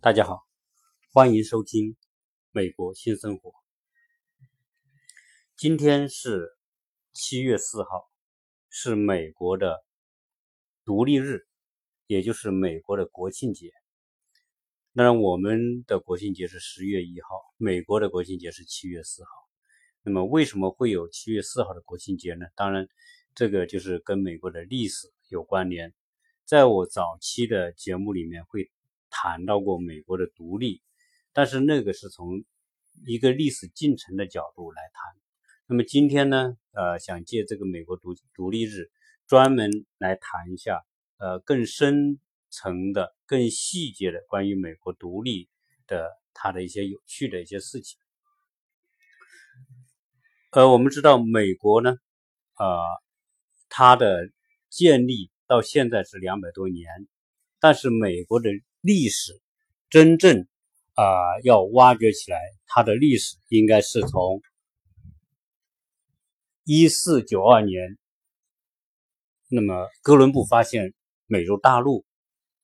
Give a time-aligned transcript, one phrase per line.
[0.00, 0.46] 大家好，
[1.12, 1.94] 欢迎收听
[2.52, 3.50] 《美国新生活》。
[5.56, 6.56] 今天是
[7.12, 8.08] 七月四号，
[8.70, 9.84] 是美国的
[10.84, 11.48] 独立日，
[12.06, 13.72] 也就是美国的国庆节。
[14.94, 19.30] 当然，我们的国庆节是十月一号，美国的国庆节是七月四号。
[20.02, 22.46] 那么，为什么会有七月四号的国庆节呢？
[22.54, 22.86] 当然，
[23.34, 25.92] 这个就是跟美国的历史有关联。
[26.44, 28.70] 在我早期的节目里面会。
[29.10, 30.82] 谈到过美国的独立，
[31.32, 32.44] 但是那个是从
[33.06, 35.20] 一个历史进程的角度来谈。
[35.66, 38.90] 那么今天呢，呃，想借这个美国独独立日，
[39.26, 40.82] 专门来谈一下，
[41.18, 42.18] 呃，更深
[42.50, 45.48] 层的、更细节的关于美国独立
[45.86, 47.98] 的它的一些有趣的一些事情。
[50.52, 51.96] 呃，我们知道美国呢，
[52.56, 52.82] 呃，
[53.68, 54.30] 它的
[54.70, 56.88] 建立到现在是两百多年，
[57.60, 58.48] 但是美国的
[58.80, 59.40] 历史
[59.90, 60.46] 真正
[60.94, 61.04] 啊，
[61.42, 64.40] 要挖掘起来，它的历史应该是从
[66.64, 67.98] 一四九二年，
[69.48, 70.94] 那么哥伦布发现
[71.26, 72.04] 美洲大陆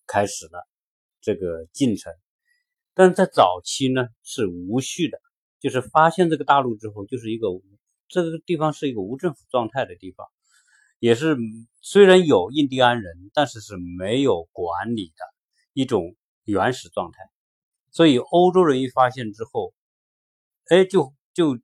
[0.06, 0.68] 开始了
[1.20, 2.12] 这个进程。
[2.94, 5.20] 但在早期呢，是无序的，
[5.58, 7.48] 就是发现这个大陆之后，就是一个
[8.06, 10.28] 这个地方是一个无政府状态的地方，
[11.00, 11.36] 也是
[11.80, 15.33] 虽然有印第安人，但是是没有管理的。
[15.74, 17.18] 一种原始状态，
[17.90, 19.74] 所以欧洲人一发现之后，
[20.68, 21.58] 哎，就就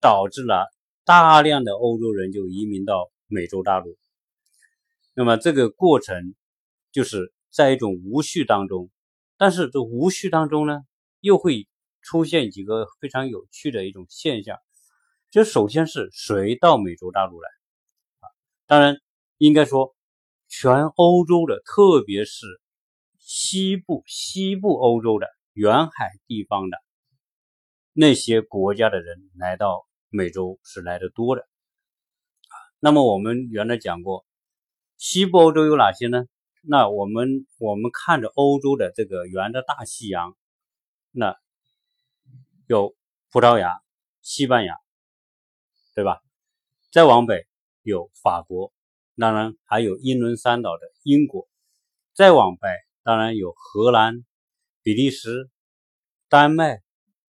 [0.00, 0.66] 导致了
[1.04, 3.98] 大量的欧洲人就移民到美洲大陆。
[5.12, 6.34] 那么这个过程
[6.92, 8.88] 就是在一种无序当中，
[9.36, 10.80] 但是这无序当中呢，
[11.20, 11.68] 又会
[12.00, 14.58] 出现几个非常有趣的一种现象。
[15.30, 17.50] 就首先是谁到美洲大陆来？
[18.66, 18.96] 当然
[19.36, 19.94] 应该说
[20.48, 22.61] 全欧洲的，特别是。
[23.34, 26.76] 西部、西部欧洲的沿海地方的
[27.94, 31.48] 那些国家的人来到美洲是来的多的
[32.78, 34.26] 那么我们原来讲过，
[34.98, 36.26] 西部欧洲有哪些呢？
[36.60, 40.36] 那我们我们看着欧洲的这个圆的大西洋，
[41.10, 41.34] 那
[42.66, 42.94] 有
[43.30, 43.80] 葡萄牙、
[44.20, 44.76] 西班牙，
[45.94, 46.20] 对吧？
[46.90, 47.46] 再往北
[47.80, 48.74] 有法国，
[49.16, 51.48] 当然还有英伦三岛的英国，
[52.12, 52.68] 再往北。
[53.02, 54.24] 当然有荷兰、
[54.82, 55.50] 比利时、
[56.28, 56.82] 丹麦、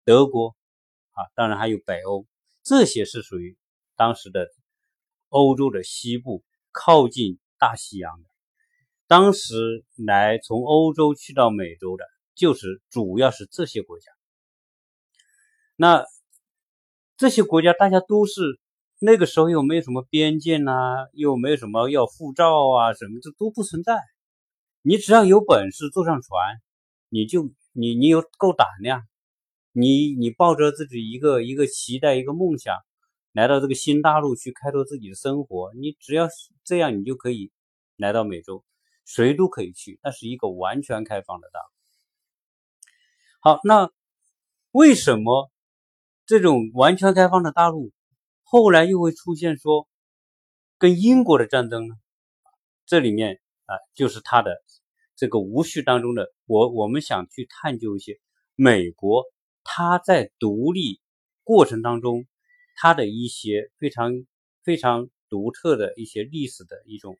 [0.04, 0.54] 德国
[1.12, 2.26] 啊，当然还有北欧，
[2.62, 3.56] 这些是属于
[3.96, 4.48] 当时的
[5.28, 8.28] 欧洲的西部，靠近大西洋的。
[9.06, 12.04] 当时来从欧洲去到美洲的，
[12.34, 14.10] 就是主要是这些国家。
[15.76, 16.04] 那
[17.16, 18.60] 这些国家大家都是
[18.98, 23.98] 那个时候又没有什么边界呐，又没有什么要护照啊，什么这都不存在。
[24.84, 26.60] 你只要有本事坐上船，
[27.08, 29.06] 你就你你有够胆量，
[29.70, 32.76] 你你抱着自己一个一个期待一个梦想，
[33.30, 36.26] 来到这个新大陆去开拓自己的生活，你只要
[36.64, 37.52] 这样，你就可以
[37.96, 38.64] 来到美洲，
[39.04, 41.66] 谁都可以去，那是一个完全开放的大陆。
[43.38, 43.88] 好，那
[44.72, 45.48] 为什么
[46.26, 47.92] 这种完全开放的大陆
[48.42, 49.86] 后来又会出现说
[50.76, 51.94] 跟英国的战争呢？
[52.84, 53.38] 这里面。
[53.64, 54.50] 啊，就是它的
[55.16, 58.18] 这个无序当中的我，我们想去探究一些
[58.54, 59.24] 美国
[59.64, 61.00] 它在独立
[61.44, 62.26] 过程当中
[62.76, 64.26] 它的一些非常
[64.62, 67.18] 非常独特的一些历史的一种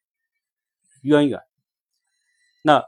[1.03, 1.41] 渊源。
[2.63, 2.85] 那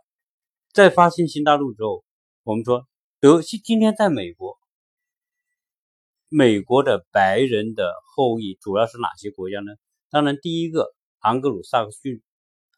[0.72, 2.04] 在发现新大陆之后，
[2.42, 2.86] 我们说
[3.20, 4.58] 德今天在美国，
[6.28, 9.72] 美国的白人的后裔主要是哪些国家呢？
[10.10, 12.22] 当然，第一个昂格鲁萨克逊。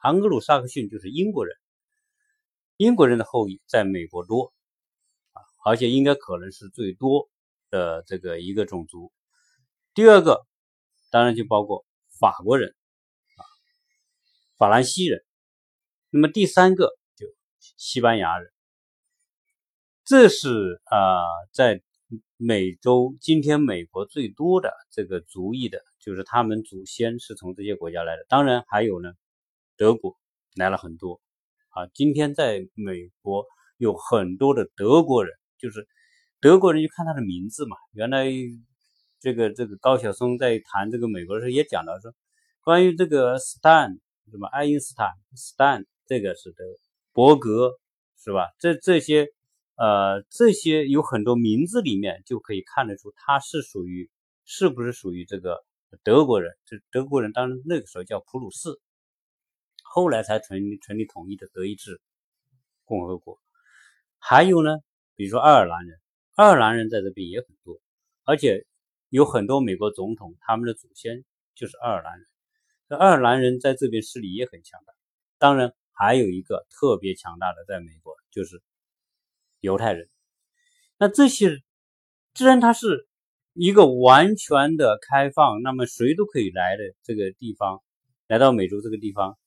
[0.01, 1.57] 昂格鲁萨克逊就是英国人，
[2.77, 4.53] 英国人的后裔在美国多
[5.33, 7.29] 啊，而且应该可能是最多
[7.71, 9.13] 的这个一个种族。
[9.95, 10.47] 第二个
[11.11, 11.85] 当然就包括
[12.19, 12.75] 法国人
[13.37, 13.41] 啊，
[14.59, 15.25] 法兰西人。
[16.11, 17.27] 那么第三个就
[17.61, 18.53] 西班牙人。
[20.05, 21.83] 这是啊，在
[22.37, 28.25] 美洲今天美国最多的这个族裔的，就是他们祖先是从这些国家来的。
[28.29, 29.13] 当然还有呢。
[29.79, 30.17] 德国
[30.55, 31.21] 来了很多
[31.77, 31.87] 啊！
[31.93, 33.45] 今天在美国
[33.77, 35.87] 有很多的德国人，就是
[36.41, 37.77] 德国人，就看他的名字嘛。
[37.93, 38.25] 原来
[39.21, 42.15] 这个这个高晓松在谈这个美国的时候也讲到说，
[42.63, 43.99] 关于这个 Stan
[44.31, 46.65] 什么爱因斯坦 Stan 这个是德
[47.13, 47.73] 伯格
[48.19, 48.49] 是吧？
[48.59, 49.29] 这这些
[49.77, 54.11] 呃这些有很多名字里面就可以看得出他是属于
[54.47, 55.63] 是不是属于这个
[56.03, 56.57] 德国人？
[56.65, 58.71] 这德国人当然那个时候叫普鲁士。
[59.97, 62.03] 后来才成成立统一的德意志
[62.85, 63.41] 共和国，
[64.19, 64.77] 还有呢，
[65.15, 65.99] 比如说爱尔兰人，
[66.35, 67.81] 爱尔兰人在这边也很多，
[68.25, 68.67] 而且
[69.09, 72.27] 有很多美国总统，他们的祖先就是爱尔兰人。
[72.91, 74.93] 这爱尔兰人在这边势力也很强大。
[75.39, 78.61] 当然，还有一个特别强大的，在美国就是
[79.61, 80.07] 犹太人。
[80.99, 81.63] 那这些，
[82.35, 83.09] 既然它是
[83.55, 87.83] 一个完全的开放，那么谁都可以来的这个地方，
[88.27, 89.39] 来到美洲这个地方。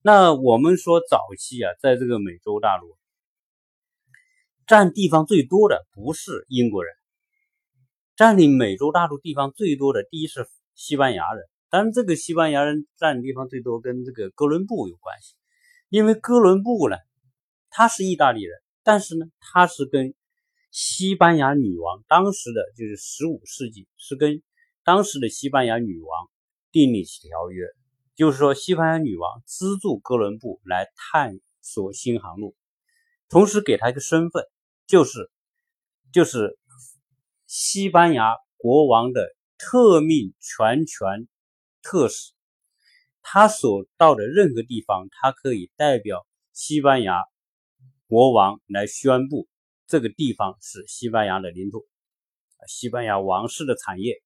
[0.00, 2.96] 那我们说早期啊，在这个美洲大陆
[4.66, 6.94] 占地方最多的不是英国人，
[8.16, 11.44] 占领美洲大陆地方最多的第一是西班牙人。
[11.68, 15.34] 当然，这个西班牙人占地方最多跟这个哥伦布有关系，
[15.88, 16.96] 因为哥伦布呢，
[17.68, 20.14] 他是意大利人，但是呢，他是跟
[20.70, 24.42] 西班牙女王当时的就是十五世纪是跟
[24.84, 26.30] 当时的西班牙女王
[26.70, 27.66] 订立起条约。
[28.18, 32.56] 就是说，西班牙女王资助哥伦布来探索新航路，
[33.28, 34.44] 同时给他一个身份，
[34.88, 35.30] 就是
[36.12, 36.58] 就是
[37.46, 39.24] 西班牙国王的
[39.56, 41.28] 特命全权
[41.80, 42.32] 特使。
[43.22, 47.22] 他所到的任何地方，他可以代表西班牙
[48.08, 49.46] 国王来宣布
[49.86, 51.86] 这个地方是西班牙的领土，
[52.66, 54.20] 西班牙王室的产业。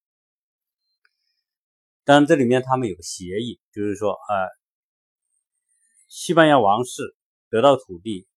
[2.05, 4.49] 当然，这里面他们有个协议，就是说，呃，
[6.09, 7.15] 西班牙王室
[7.49, 8.27] 得到土地，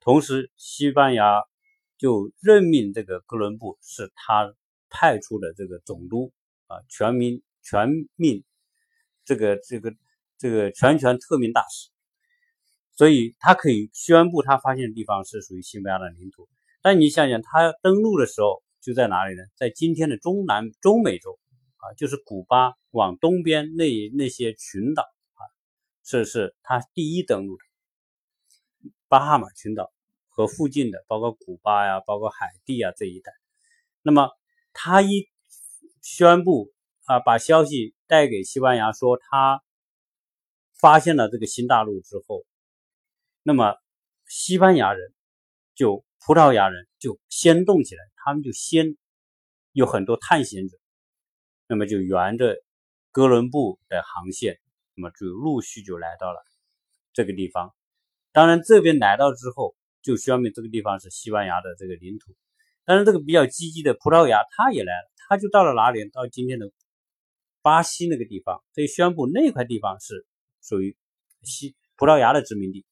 [0.00, 1.42] 同时西班牙
[1.98, 4.54] 就任命这个哥伦布是他
[4.88, 6.32] 派出的这个总督
[6.66, 8.42] 啊，全民全命
[9.26, 9.94] 这个这个
[10.38, 11.90] 这个全权特命大使，
[12.96, 16.48] 所以他可以宣布他发现的地方是属于西班牙的领土。
[16.80, 19.42] 但你想想，他登陆的时候就在哪里呢？
[19.56, 21.38] 在今天的中南中美洲。
[21.80, 25.02] 啊，就是古巴往东边那那些群岛
[25.34, 25.40] 啊，
[26.02, 27.64] 这是他第一登陆的
[29.08, 29.92] 巴哈马群岛
[30.28, 33.32] 和附近的，包括古巴呀，包括海地啊这一带。
[34.02, 34.30] 那么
[34.72, 35.28] 他一
[36.02, 36.72] 宣布
[37.04, 39.62] 啊，把消息带给西班牙，说他
[40.74, 42.44] 发现了这个新大陆之后，
[43.42, 43.74] 那么
[44.26, 45.12] 西班牙人
[45.74, 48.96] 就葡萄牙人就先动起来，他们就先
[49.72, 50.79] 有很多探险者。
[51.70, 52.60] 那么就沿着
[53.12, 54.58] 哥伦布的航线，
[54.96, 56.42] 那么就陆续就来到了
[57.12, 57.72] 这个地方。
[58.32, 62.34] 当然，这边来到之后，就说明这个地方是西班牙的这个领土。
[62.84, 66.10] 但是，这个比较积极的葡萄牙，他也来了，他就到了哪里？
[66.10, 66.72] 到今天的
[67.62, 70.26] 巴西那个地方，所以宣布那块地方是
[70.60, 70.96] 属于
[71.44, 72.84] 西葡萄牙的殖民地。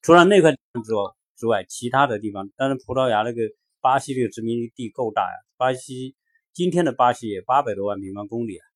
[0.00, 3.42] 除了那块之外，之外，其他的地方，当然葡萄牙那个
[3.80, 6.16] 巴西这个殖民地够大呀，巴西。
[6.54, 8.66] 今天的巴西也八百多万平方公里啊，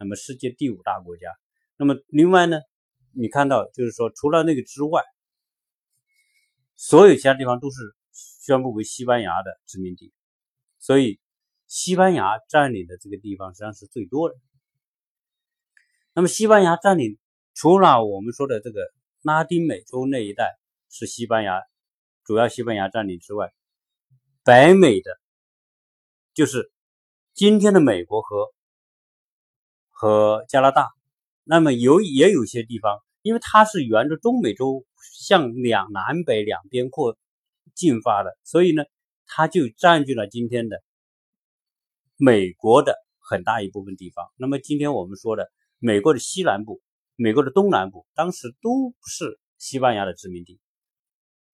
[0.00, 1.28] 那么世界第五大国家。
[1.76, 2.58] 那么另外呢，
[3.12, 5.04] 你看到就是说，除了那个之外，
[6.74, 7.76] 所有其他地方都是
[8.12, 10.12] 宣布为西班牙的殖民地，
[10.80, 11.20] 所以
[11.68, 14.34] 西班牙占领的这个地方实际上是最多的。
[16.14, 17.16] 那么西班牙占领
[17.54, 18.80] 除了我们说的这个
[19.22, 21.62] 拉丁美洲那一带是西班牙
[22.24, 23.52] 主要西班牙占领之外，
[24.42, 25.16] 北美的
[26.34, 26.72] 就是。
[27.40, 28.52] 今天的美国和
[29.88, 30.90] 和加拿大，
[31.42, 34.84] 那么有也有些地方，因为它是沿着中美洲
[35.16, 37.16] 向两南北两边扩
[37.74, 38.84] 进发的，所以呢，
[39.24, 40.82] 它就占据了今天的
[42.18, 44.30] 美国的很大一部分地方。
[44.36, 46.82] 那么今天我们说的美国的西南部、
[47.16, 50.60] 美国的东南部，当时都是西班牙的殖民地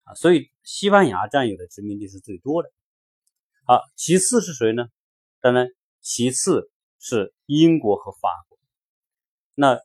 [0.02, 2.72] 啊，所以西班牙占有的殖民地是最多的。
[3.64, 4.88] 好，其次是谁呢？
[5.40, 5.68] 当然，
[6.08, 6.70] 其次
[7.00, 8.56] 是英国和法国。
[9.56, 9.80] 那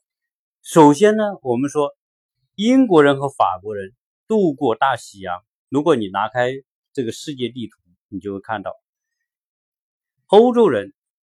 [0.61, 1.95] 首先呢，我们说
[2.53, 3.91] 英国人和法国人
[4.27, 5.43] 渡过大西洋。
[5.67, 6.51] 如果你拿开
[6.93, 8.71] 这个世界地图，你就会看到，
[10.27, 10.93] 欧洲人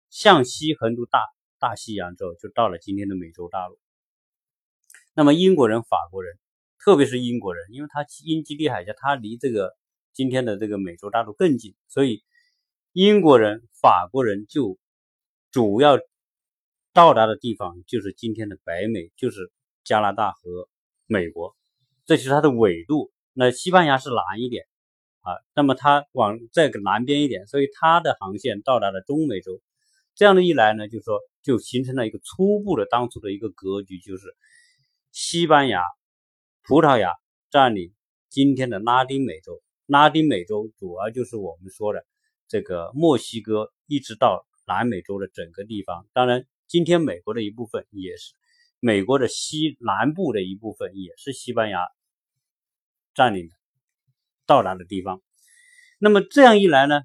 [0.10, 1.20] 向西横渡大
[1.60, 3.78] 大西洋之后，就到了今天的美洲大陆。
[5.14, 6.40] 那么英国人、法国人，
[6.80, 9.76] 特别是英国人，因为他英吉利海峡，他离这个
[10.14, 12.24] 今天的这个美洲大陆更近，所以。
[13.00, 14.80] 英国人、法国人就
[15.52, 16.00] 主要
[16.94, 19.52] 到达的地方就是今天的北美，就是
[19.84, 20.68] 加拿大和
[21.06, 21.56] 美国，
[22.08, 23.12] 这就是它的纬度。
[23.34, 24.66] 那西班牙是南一点
[25.22, 29.62] 啊，那么它往再南边一点，所以它的航线到达了中美洲。
[30.16, 34.36] 这样的一来呢，就说就形成了一个初步的当初的一个格局，就是
[35.12, 35.84] 西班牙、
[36.64, 37.12] 葡萄牙
[37.52, 37.94] 占领
[38.28, 39.62] 今天的拉丁美洲。
[39.86, 42.04] 拉丁美洲主要就是我们说的。
[42.48, 48.34] 这个墨西哥一直到南美洲的整个地方，当然，今天美国的一部分也是
[48.80, 51.80] 美国的西南部的一部分，也是西班牙
[53.14, 53.56] 占领的。
[54.46, 55.22] 到达的地方。
[56.00, 57.02] 那么这样一来呢，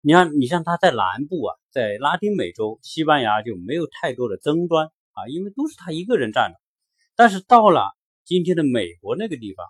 [0.00, 6.58] 你看，你像他在南部啊，在拉丁美洲，西班牙就没有太多的争端啊，因为都是他一个人占的。
[7.16, 7.90] 但是到了
[8.24, 9.66] 今天的美国那个地方，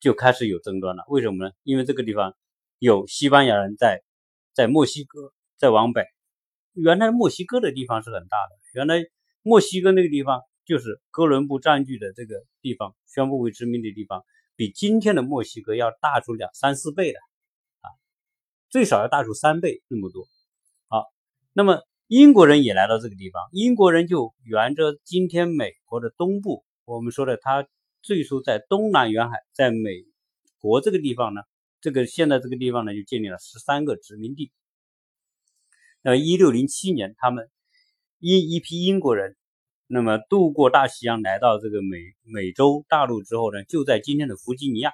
[0.00, 1.04] 就开始有争端了。
[1.08, 1.52] 为什么呢？
[1.62, 2.34] 因为这个地方
[2.84, 4.02] 有西班牙人在，
[4.52, 6.04] 在墨西哥，在往北。
[6.74, 9.06] 原来墨西哥的地方是很大的，原来
[9.40, 14.22] 墨西哥那个地方就是哥伦布占据的这个地方，宣布为殖民的地方，
[14.54, 17.18] 比今天的墨西哥要大出两三四倍的
[17.80, 17.88] 啊，
[18.68, 20.26] 最少要大出三倍那么多。
[20.88, 21.06] 好，
[21.54, 21.80] 那么。
[22.06, 27.66] 英国人也来到这个地方，英国人就沿着今天美国的东部，我们说的他
[28.02, 30.04] 最初在东南沿海，在美
[30.58, 31.40] 国这个地方呢，
[31.84, 34.50] 这个现在这个地方呢就建立了十三个殖民地。
[36.00, 37.50] 那一六零七年，他们
[38.18, 39.36] 一一批英国人，
[39.86, 44.92] 那么渡过大西洋来到这个美美洲大陆之后呢，就在今天的弗吉尼亚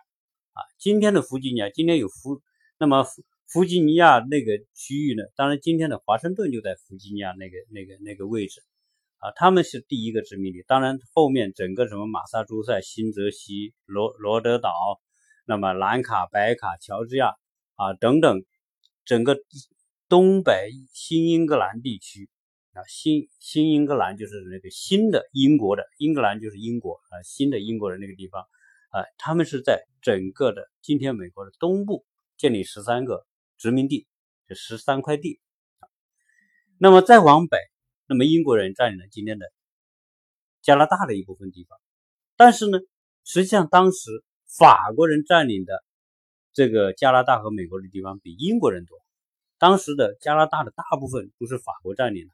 [0.52, 2.42] 啊，今天的弗吉尼亚，今天有弗，
[2.76, 3.06] 那么。
[3.52, 5.24] 弗吉尼亚那个区域呢？
[5.34, 8.62] 当然，今天的华盛顿就在弗吉尼亚那个、那个、那个位置
[9.18, 9.32] 啊。
[9.34, 10.62] 他们是第一个殖民地。
[10.68, 14.70] 当然，后面整个什么马萨诸塞、新泽西、罗罗德岛，
[15.50, 17.34] 那么兰卡、白卡、乔治亚
[17.74, 18.44] 啊等等，
[19.04, 19.36] 整个
[20.08, 22.30] 东北新英格兰地区
[22.72, 28.42] 啊，新新英格兰就是那个新的英国的英格兰就是英国啊，新的英国的那个地方
[28.90, 33.26] 啊，他们是在整个的今天美国的东部建立十三个。
[33.58, 34.06] 殖民地
[34.48, 35.38] 这十三块地
[36.78, 37.58] 那么再往北，
[38.06, 39.52] 那么英国人占领了今天的
[40.62, 41.78] 加拿大的一部分地方，
[42.36, 42.78] 但是呢，
[43.22, 44.24] 实际上当时
[44.58, 45.84] 法国人占领的
[46.52, 48.98] 这个加拿大和美国的地方比英国人多。
[49.58, 52.32] 当时的加拿大的大部分都是法国占领的。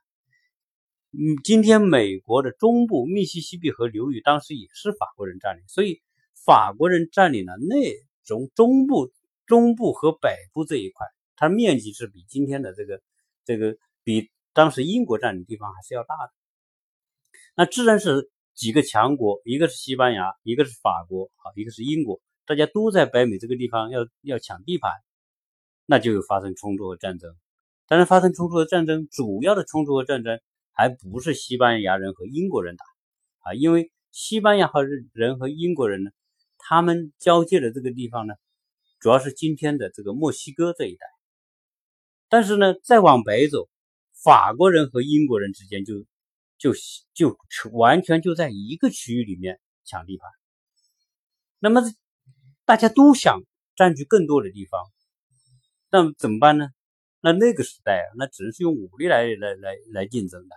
[1.12, 6.02] 嗯，今天美国的中部密西西比河流域当时也是法国人占领，所以
[6.44, 7.76] 法国人占领了那
[8.25, 9.12] 种中部、
[9.46, 11.06] 中部和北部这一块。
[11.37, 13.02] 它面积是比今天的这个
[13.44, 16.32] 这个比当时英国占领地方还是要大的。
[17.56, 24.90] 那自然是几个强国，一个是西班牙，一个是法国，好，一个是英国，大家都在北美这个地方要要抢地盘，
[25.84, 27.36] 那就有发生冲突和战争。
[27.86, 30.40] 但是发生冲突和战争，主要的冲突和战争
[30.72, 32.84] 还不是西班牙人和英国人打
[33.40, 36.10] 啊，因为西班牙和人和英国人呢，
[36.56, 38.34] 他们交界的这个地方呢，
[39.00, 41.06] 主要是今天的这个墨西哥这一带。
[42.30, 43.68] 但是呢，再往北走，
[44.25, 45.94] 法国人和英国人之间就
[46.58, 46.72] 就
[47.14, 47.38] 就
[47.72, 50.30] 完全就在一个区域里面抢地盘。
[51.58, 51.82] 那么
[52.64, 53.40] 大家都想
[53.75, 54.80] 占据更多的地方，
[55.90, 56.68] 那怎么办呢？
[57.20, 60.54] 那那个时代啊，那只能是用武力来来来来竞争的，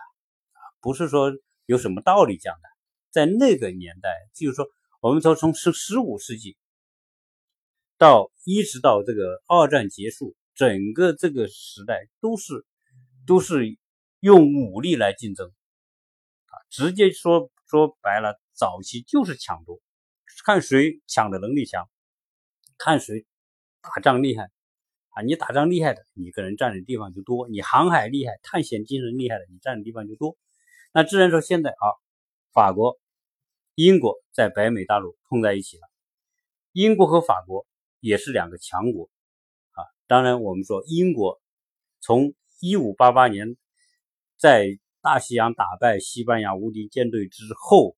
[0.80, 1.32] 不是说
[1.66, 2.68] 有什么道理讲的。
[3.10, 4.66] 在那个年代，就是说，
[5.00, 6.56] 我们说从十十五世纪
[7.98, 10.36] 到一直到这个二战结束。
[10.52, 12.66] 整个这个时代都是
[13.26, 13.78] 都是
[14.18, 15.50] 用武力来竞争，
[16.70, 19.80] 直接说说白了，早期就是抢夺，
[20.44, 21.90] 看谁抢的能力强，
[22.78, 23.26] 看谁
[23.80, 24.50] 打仗厉害
[25.10, 25.22] 啊！
[25.22, 30.36] 你打仗厉害的，你个人占的地方就多；你航海厉害、探险精神厉害的，你占的地方就多。
[30.92, 31.86] 那自然说，现在啊，
[32.52, 33.00] 法国、
[33.74, 35.82] 英国在北美大陆碰在一起了，
[36.72, 37.66] 英国和法国
[37.98, 39.10] 也是两个强国
[39.72, 39.82] 啊。
[40.06, 41.40] 当然，我们说英国
[42.00, 43.56] 从一五八八年
[44.36, 47.96] 在大西洋打败西班牙无敌舰队之后，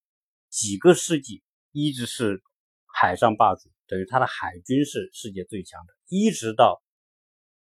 [0.49, 1.42] 几个世纪
[1.73, 2.42] 一直是
[2.87, 5.92] 海上霸主，等于他的海军是世界最强的。
[6.06, 6.80] 一直到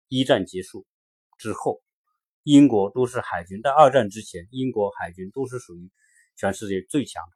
[0.07, 0.87] 一战结束
[1.37, 1.83] 之后，
[2.41, 3.61] 英国都是海军。
[3.61, 5.91] 在二战之前，英国海军都是属于
[6.35, 7.31] 全世界最强的。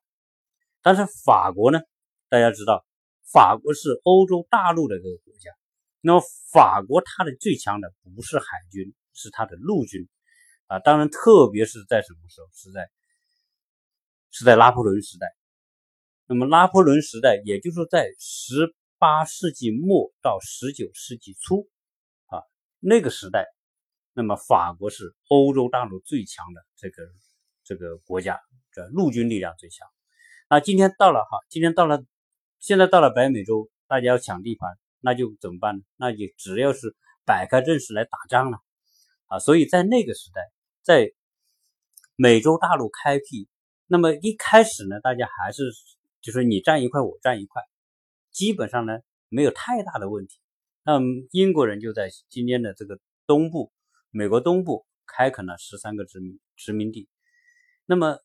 [0.81, 1.79] 但是法国呢？
[2.29, 2.83] 大家知道，
[3.31, 5.51] 法国是欧洲大陆的这个国家。
[5.99, 10.09] 那么法国它的最强的不是海军，是它的陆军
[10.71, 10.79] 啊！
[10.79, 12.47] 当然，特别是在什么时候？
[12.53, 12.89] 是在
[14.29, 15.27] 是在拿破仑时代。
[16.27, 21.67] 那么拿破仑时代，也就是在十八世纪末到十九世纪初
[22.27, 22.39] 啊，
[22.79, 23.45] 那个时代，
[24.13, 27.03] 那么法国是欧洲大陆最强的这个
[27.65, 28.39] 这个国家，
[28.71, 29.85] 这陆军力量最强。
[30.49, 32.01] 那今天到了哈，今天到了，
[32.59, 34.69] 现在到了北美洲，大家要抢地盘。
[35.03, 35.83] 那就怎么办呢？
[35.97, 38.59] 那就只要是摆开阵势来打仗了
[39.25, 39.39] 啊！
[39.39, 40.47] 所以在那个时代，
[40.83, 41.11] 在
[42.15, 43.47] 美洲大陆开辟，
[43.87, 45.63] 那么一开始呢，大家还是
[46.21, 47.61] 就是你占一块，我占一块，
[48.31, 50.39] 基本上呢没有太大的问题。
[50.83, 50.99] 那
[51.31, 53.71] 英国人就在今天的这个东部，
[54.09, 57.07] 美国东部开垦了十三个殖民殖民地。
[57.85, 58.19] 那么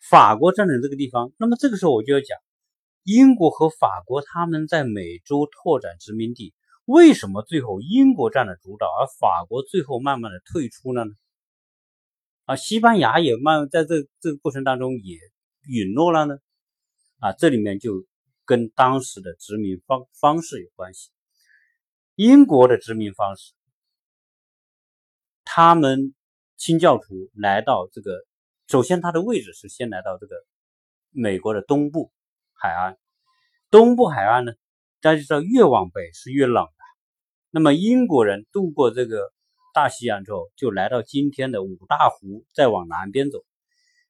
[0.00, 2.38] 法国占领这个地方，那么这个时候我就要讲，
[3.02, 11.10] 英国和法国他们在美洲拓展殖民地，为什么最后英国占了主导，而法国最后慢慢的退出了呢？
[12.48, 15.18] 啊，西班牙也慢在这这个过程当中也
[15.66, 16.38] 陨落了呢？
[17.18, 18.06] 啊，这里面就
[18.46, 21.10] 跟当时的殖民方方式有关系。
[22.14, 23.52] 英国的殖民方式，
[25.44, 26.14] 他们
[26.56, 28.24] 清教徒来到这个，
[28.66, 30.34] 首先他的位置是先来到这个
[31.10, 32.10] 美国的东部。
[32.54, 32.96] 海岸，
[33.68, 34.54] 东部海岸呢，
[35.02, 36.72] 大家知道越往北是越冷的。
[37.50, 39.34] 那么英国人渡过这个
[39.78, 43.44] 大西洋之后，就来到今天的五大湖，再往南边走。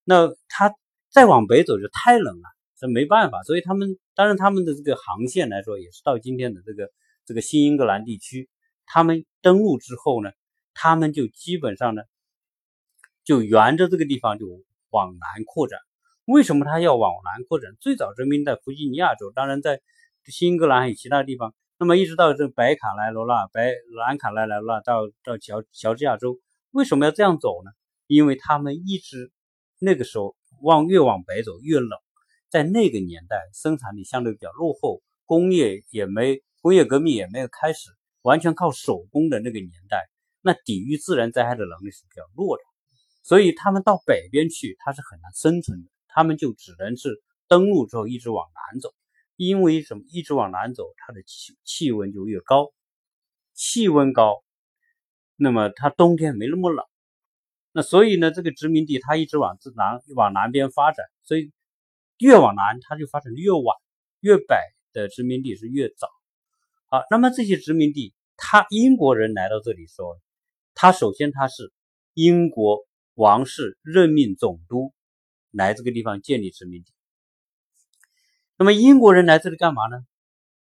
[0.03, 0.75] 那他
[1.11, 2.49] 再往北走就太冷了，
[2.79, 3.43] 这没办法。
[3.43, 6.91] 所以他们当然他们的这个航线来说，也是到今天的这个
[7.27, 8.49] 这个新英格兰地区。
[8.87, 10.31] 他们登陆之后呢，
[10.73, 12.01] 他们就基本上呢，
[13.25, 14.47] 就沿着这个地方就
[14.89, 15.79] 往南扩展。
[16.25, 17.77] 为什么他要往南扩展？
[17.79, 19.83] 最早殖民在弗吉尼亚州，当然在
[20.25, 21.55] 新英格兰还有其他地方。
[21.81, 26.39] 那么一直到这北卡莱罗纳、北南卡莱罗纳到到乔乔治亚州，
[26.73, 27.71] 为什么要这样走呢？
[28.09, 29.31] 因为他们一直
[29.79, 31.91] 那个时候往越往北走越冷，
[32.49, 37.91] 在那个年代生产力相对比较落后，工业也没工业革命也没有开始，
[38.23, 40.09] 完全靠手工的那个年代，
[40.43, 42.63] 那抵御自然灾害的能力是比较弱的，
[43.23, 45.89] 所以他们到北边去，他是很难生存的。
[46.09, 48.93] 他们就只能是登陆之后一直往南走，
[49.39, 50.03] 因为什么？
[50.11, 52.73] 一直往南走，它的气气温就越高，
[53.55, 54.43] 气温高，
[55.37, 56.85] 那么它冬天没那么冷。
[57.71, 61.53] 那所以呢，这个殖民地它一直往自南往南边发展，所以
[62.19, 63.77] 越往南它就发展的越晚，
[64.19, 64.57] 越北
[64.93, 66.09] 的殖民地是越早。
[66.87, 70.19] 好，那么这些殖民地，他英国人来到这里时候，
[70.75, 71.73] 他首先他是
[72.13, 74.93] 英国王室任命总督。
[75.51, 76.93] 来这个地方建立殖民地，
[78.61, 80.01] 那么英国人来这里干嘛呢？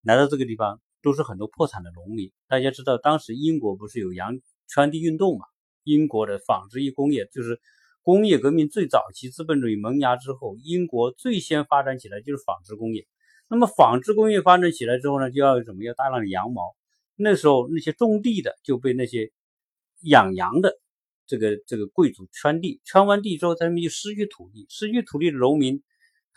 [0.03, 2.31] 来到这个地方都是很多破产的农民。
[2.47, 5.47] 大家知道，当时英国不是有洋圈地运动嘛？
[5.83, 7.59] 英国的纺织业工业就是
[8.03, 13.07] 工业革命最早期，资本主义萌芽之后，英国最先发展起来就是纺织工业。
[13.47, 15.83] 那么纺织工业发展起来之后呢，就要什么？
[15.83, 16.75] 要大量的羊毛。
[17.15, 19.31] 那时候那些种地的就被那些
[20.01, 20.77] 养羊的。
[21.25, 25.81] 这个这个贵族圈地，圈完地之后，他们就失去土地，失去土地的农民，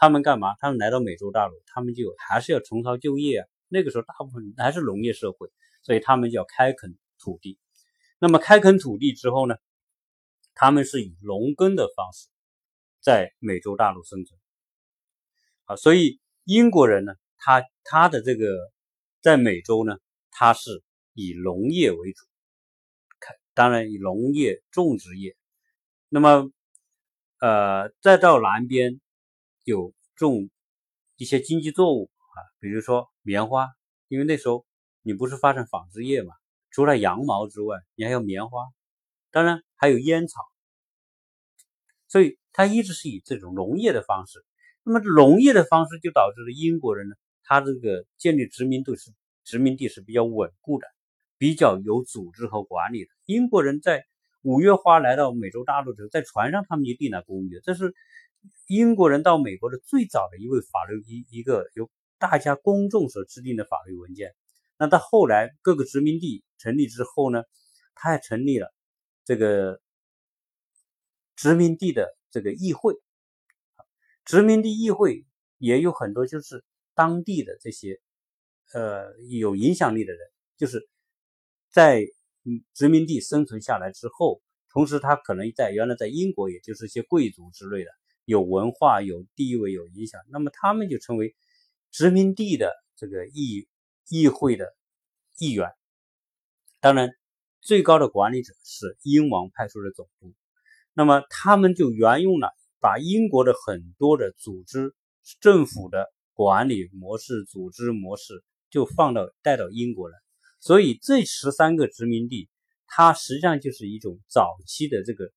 [0.01, 0.57] 他们干嘛？
[0.61, 3.47] 他们来到美洲大陆，他们就还是要重操旧业啊。
[3.69, 5.51] 那个时候，大部分还是农业社会，
[5.83, 7.59] 所以他们就要开垦土地。
[8.19, 9.57] 那么开垦土地之后呢，
[10.55, 12.29] 他们是以农耕的方式
[13.03, 14.41] 在美洲大陆生存。
[15.67, 18.47] 啊，所以英国人呢，他他的这个
[19.21, 19.99] 在美洲呢，
[20.31, 20.83] 他是
[21.13, 22.25] 以农业为主。
[23.21, 25.37] 开当然，以农业种植业，
[26.09, 26.51] 那么，
[27.39, 28.99] 呃，再到南边
[29.71, 30.51] 有种
[31.17, 33.69] 一些经济作物啊，比如说棉花，
[34.09, 34.67] 因为那时候
[35.03, 36.35] 你不是发展纺织业嘛，
[36.71, 38.67] 除了羊毛之外，你还有棉花，
[39.31, 40.43] 当然还有烟草，
[42.09, 44.45] 所以它一直是以这种农业的方式。
[44.83, 49.13] 那么农业的方式就导致了英国人呢，他这个建立殖民地是
[49.45, 50.87] 殖民地是比较稳固的。
[51.39, 54.05] 比较有组织和管理的英国人在
[54.43, 57.95] 五月花来到美洲大陆之后，在船上他们就订了公约，这是
[58.66, 64.35] 英国人到美国的最早的一位法律一一个由大家公众所制定的法律文件。
[64.79, 67.42] 那到后来各个殖民地成立之后呢，
[67.94, 68.72] 他还成立了
[69.24, 69.81] 这个
[71.37, 72.94] 殖民地的这个议会，
[74.24, 75.26] 殖民地议会
[75.59, 78.00] 也有很多就是当地的这些
[78.72, 80.20] 呃有影响力的人，
[80.57, 80.88] 就是。
[81.72, 82.00] 在
[82.42, 87.90] 嗯殖民地生存下来之后，同时他可能在原来在英国，也就是一些贵族之类的，
[88.25, 91.35] 有文化、有地位、有影响，那么他们就成为
[91.91, 93.67] 殖民地的这个议
[94.09, 94.67] 议会的
[95.39, 95.69] 议员。
[96.81, 97.11] 当然，
[97.61, 100.33] 最高的管理者是英王派出的总督。
[100.93, 104.95] 那么他们就沿用了把英国的很多的组织、
[105.41, 110.17] 政府的管理模式、组织模式，就放到带到英国来。
[110.61, 112.49] 所以这十三个殖民地，
[112.87, 115.31] 它实际上就是一种早期的这个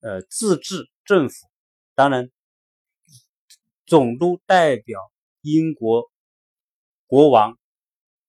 [0.00, 1.46] 呃自治政府。
[1.94, 2.30] 当然，
[3.86, 5.00] 总督代表
[5.40, 6.10] 英国
[7.06, 7.58] 国王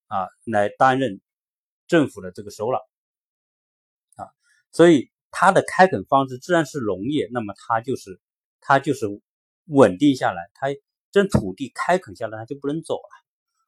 [0.08, 1.22] 啊来担任
[1.88, 2.78] 政府的这个首脑
[4.16, 4.28] 啊。
[4.72, 8.20] 所以他的开垦方式自然是农业，那么他就是
[8.62, 9.06] 他就是
[9.66, 10.68] 稳定下来，他
[11.12, 13.10] 这土地开垦下来，他就不能走了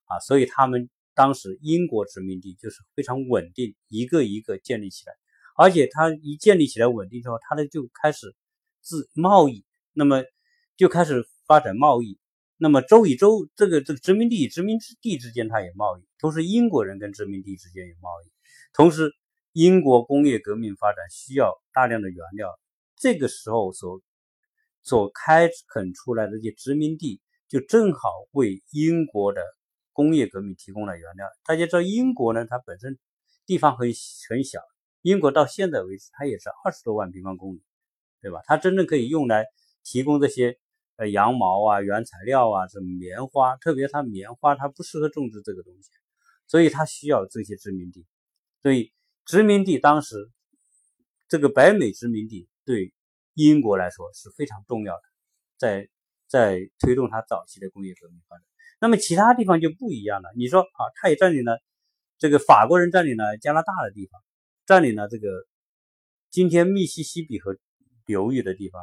[0.05, 0.19] 啊。
[0.19, 0.89] 所以他们。
[1.17, 5.13] 当时英国殖民地就是非常稳定，一个一个建立起来，
[5.55, 8.36] 而且他一建立起来稳定之后，他的就开始
[8.81, 9.64] 自贸易，
[9.95, 10.23] 那么
[10.77, 12.19] 就开始发展贸易。
[12.58, 18.31] 那么州与州这个这个殖民地与殖民地之间它也贸易，同时英国人跟殖民地之间有贸易，
[18.71, 19.12] 同时
[19.51, 22.58] 英国工业革命发展需要大量的原料，
[22.95, 24.01] 这个时候所
[24.84, 29.41] 所开垦出来的这些殖民地就正好为英国的
[29.91, 31.27] 工业革命提供了原料。
[31.45, 32.97] 大家知道英国呢，它本身
[33.45, 33.89] 地方很
[34.29, 34.62] 很小，
[35.01, 37.62] 英国到现在为止它也是二十多万平方公里，
[38.21, 38.41] 对吧？
[38.45, 39.45] 它真正可以用来
[39.86, 40.58] 提供这些。
[40.98, 45.89] 呃，羊毛啊，原材料啊，这棉花，特别它棉花，它不适合种植这个东西，
[46.48, 48.06] 所以它需要这些殖民地。
[48.62, 48.93] 所以
[49.26, 50.32] 殖民地当时
[51.28, 52.93] 这个北美殖民地对
[53.34, 55.02] 英国来说是非常重要的，
[55.58, 55.89] 在
[56.30, 58.45] 在推动它早期的工业革命发展。
[58.80, 60.30] 那么其他地方就不一样了。
[60.38, 61.62] 你说啊，他也占领了
[62.17, 64.24] 这个法国人占领了加拿大的地方，
[64.65, 65.28] 占领了这个
[66.32, 67.58] 今天密西西比河
[68.06, 68.82] 流域的地方，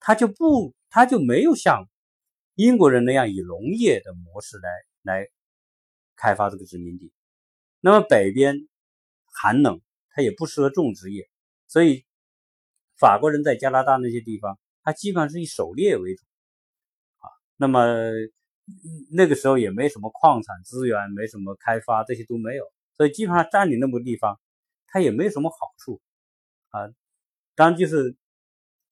[0.00, 0.74] 他就不。
[0.90, 1.86] 他就没有像
[2.54, 4.70] 英国人那样以农业的模式来
[5.02, 5.28] 来
[6.16, 7.12] 开发这个殖民地。
[7.80, 8.66] 那么北边
[9.26, 11.28] 寒冷，它也不适合种植业，
[11.66, 12.06] 所以
[12.96, 16.24] 法国人在加拿大那些地方，他基本上是以狩猎为主
[17.18, 17.28] 啊。
[17.56, 17.84] 那么
[19.12, 22.64] 那个时候也没什么矿产资源，没什么开发，这些都没有，
[22.96, 24.40] 所以基本上占领那么多地方，
[24.86, 26.00] 他也没有什么好处
[26.70, 26.88] 啊。
[27.54, 28.16] 当然就是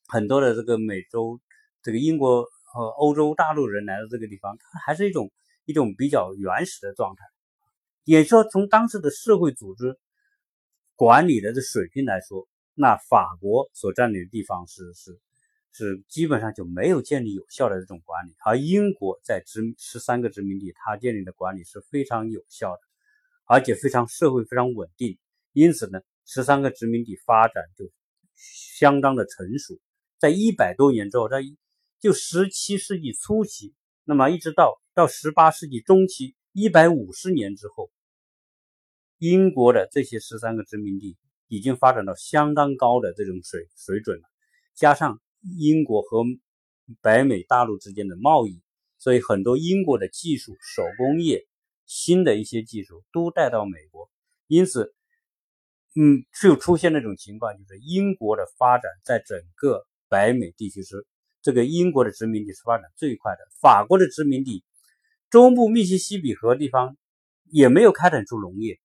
[0.09, 1.40] 很多的这个美洲。
[1.83, 5.31] 这个英国和欧洲大陆人来到这个地方，它还是一种
[5.66, 7.23] 一种比较原始的状态。
[8.03, 9.97] 也说从当时的社会组织
[10.97, 15.16] 管理的这水平来说，那法国所占领的地方是是
[15.73, 22.81] 是基本上就没有建立有效的这种管理，而英国在殖十三个殖民地，它建立的管理是非常有效的，
[23.45, 25.16] 而且非常社会非常稳定。
[25.53, 27.88] 因此呢，十三个殖民地发展就
[28.35, 29.79] 相当的成熟。
[30.18, 31.42] 在一百多年之后，在
[32.00, 33.74] 就十七世纪初期，
[34.05, 37.90] 那么一直到到十八世纪中期，一百五十年之后，
[39.18, 41.16] 英国的这些十三个殖民地
[41.48, 44.22] 已经发展到相当高的这种水水准了。
[44.74, 45.20] 加上
[45.59, 46.22] 英国和
[47.00, 48.62] 北美大陆之间的贸易，
[48.98, 51.46] 所以很多英国的技术、手工业、
[51.87, 54.11] 新的一些技术都带到美国。
[54.46, 54.94] 因此，
[55.94, 61.07] 嗯，就出现那种情况，就是英国的发展在整个北美地区是。
[61.42, 64.64] 这个英国的殖民地是发展最快的，法国的殖民地
[65.31, 66.97] 中部密西西比河地方
[67.45, 68.81] 也没有开展出农业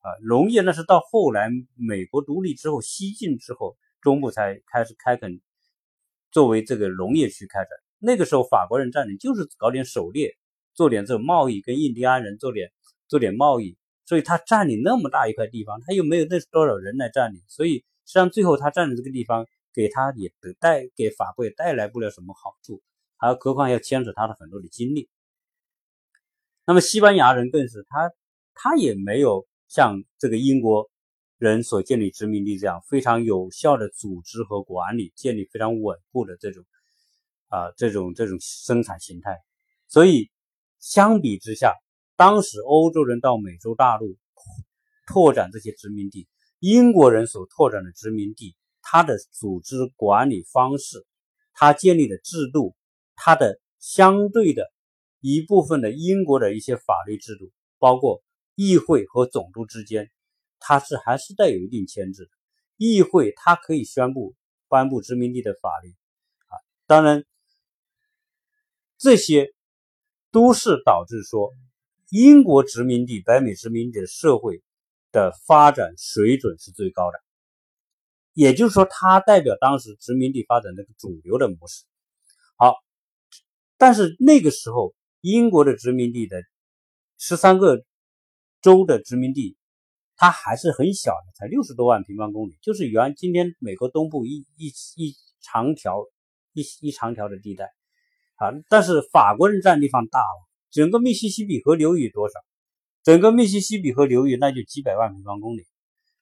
[0.00, 5.40] 啊，农业那是到后来美国独立之后，西进之后，中部才开始开垦，
[6.32, 7.68] 作为这个农业区开展。
[8.00, 10.36] 那个时候法国人占领就是搞点狩猎，
[10.74, 12.72] 做点这种贸易，跟印第安人做点
[13.06, 19.46] 做点贸易，所以他占领那么大一块地方，他又没有那多少人来占领，所以实际上最后他占领这个地方。
[19.74, 22.80] 给他也带给法国也带来不了什么好处，
[23.16, 25.10] 还何况要牵扯他的很多的精力。
[26.64, 28.12] 那么西班牙人更是他
[28.54, 30.88] 他也没有像这个英国
[31.36, 36.64] 人所建立殖民地这样非常有效的组织和管理，建立非常稳固的这种
[37.48, 39.36] 啊这种这种生产形态。
[39.88, 40.30] 所以
[40.78, 41.74] 相比之下，
[42.16, 44.16] 当时欧洲人到美洲大陆
[45.08, 46.28] 拓展这些殖民地，
[46.60, 48.54] 英国人所拓展的殖民地。
[48.86, 51.06] 他的组织管理方式，
[51.54, 52.76] 他建立的制度，
[53.16, 54.70] 他的相对的
[55.20, 58.22] 一部分的英国的一些法律制度，包括
[58.54, 60.10] 议会和总督之间，
[60.60, 62.30] 它是还是带有一定牵制的。
[62.76, 64.34] 议会它可以宣布
[64.68, 65.88] 颁布殖民地的法律
[66.48, 67.24] 啊，当然
[68.98, 69.54] 这些
[70.30, 71.52] 都是导致说
[72.10, 74.62] 英国殖民地、北美殖民地的社会
[75.10, 77.18] 的发展水准是最高的。
[78.34, 81.84] 也就是说，它代表当时殖民地发展的主流的模式。
[82.56, 82.74] 好，
[83.78, 86.42] 但是那个时候，英国的殖民地的
[87.16, 87.84] 十三个
[88.60, 89.56] 州的殖民地，
[90.16, 96.04] 它还是很小的，才六十多万平方公里，就是原今天美国东部一一一长条
[96.54, 97.66] 一一长条的地带。
[98.34, 102.34] 啊，但是法国人占地方大了，整个密西西比河流域多少？
[103.04, 105.64] 整个密西西比河流域那就几百万平方公里。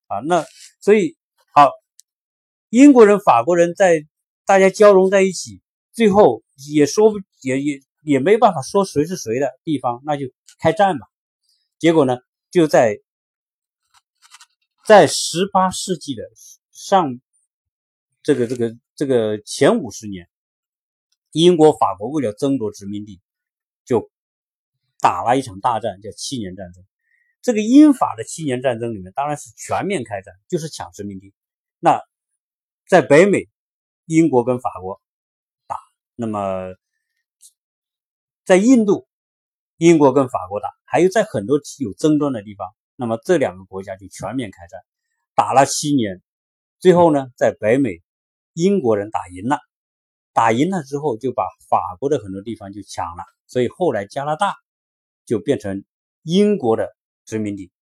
[0.09, 0.45] 啊，那
[0.83, 1.17] 所以
[1.55, 1.71] 好。
[2.73, 4.07] 英国人、法国人在
[4.47, 5.61] 大家交融在一起，
[5.93, 10.25] 最后也说不也也也没办法说谁是谁的地方，那就
[10.59, 11.07] 开战吧。
[11.79, 12.17] 结果呢，
[12.51, 12.97] 就在
[14.87, 16.23] 在十八世纪的
[16.71, 17.21] 上
[18.23, 20.31] 这个这个这个前五十年，
[21.33, 23.21] 英国、法国为了争夺殖民地，
[23.85, 24.11] 就
[24.99, 26.83] 打了一场大战，叫七年战争。
[27.43, 31.35] 这个英法的七年战争里面，当然是全面开战，就是抢殖民地。
[31.79, 32.01] 那
[32.93, 33.49] 在北美，
[34.05, 35.01] 英国跟法国
[35.67, 35.79] 打，
[36.15, 36.75] 那么
[38.45, 39.09] 在印度，
[39.79, 44.79] 英国跟法国打，还有在很多有争端的地方，那么这两个国家就全面开战，
[45.35, 46.21] 打了七年，
[46.81, 48.03] 最后呢，在北美，
[48.53, 49.59] 英国人打赢了，
[50.35, 54.55] 打赢了之后就把法国的很多地方就抢了，所以后来加拿大
[55.25, 55.83] 就变成
[56.25, 57.73] 英国的殖民地，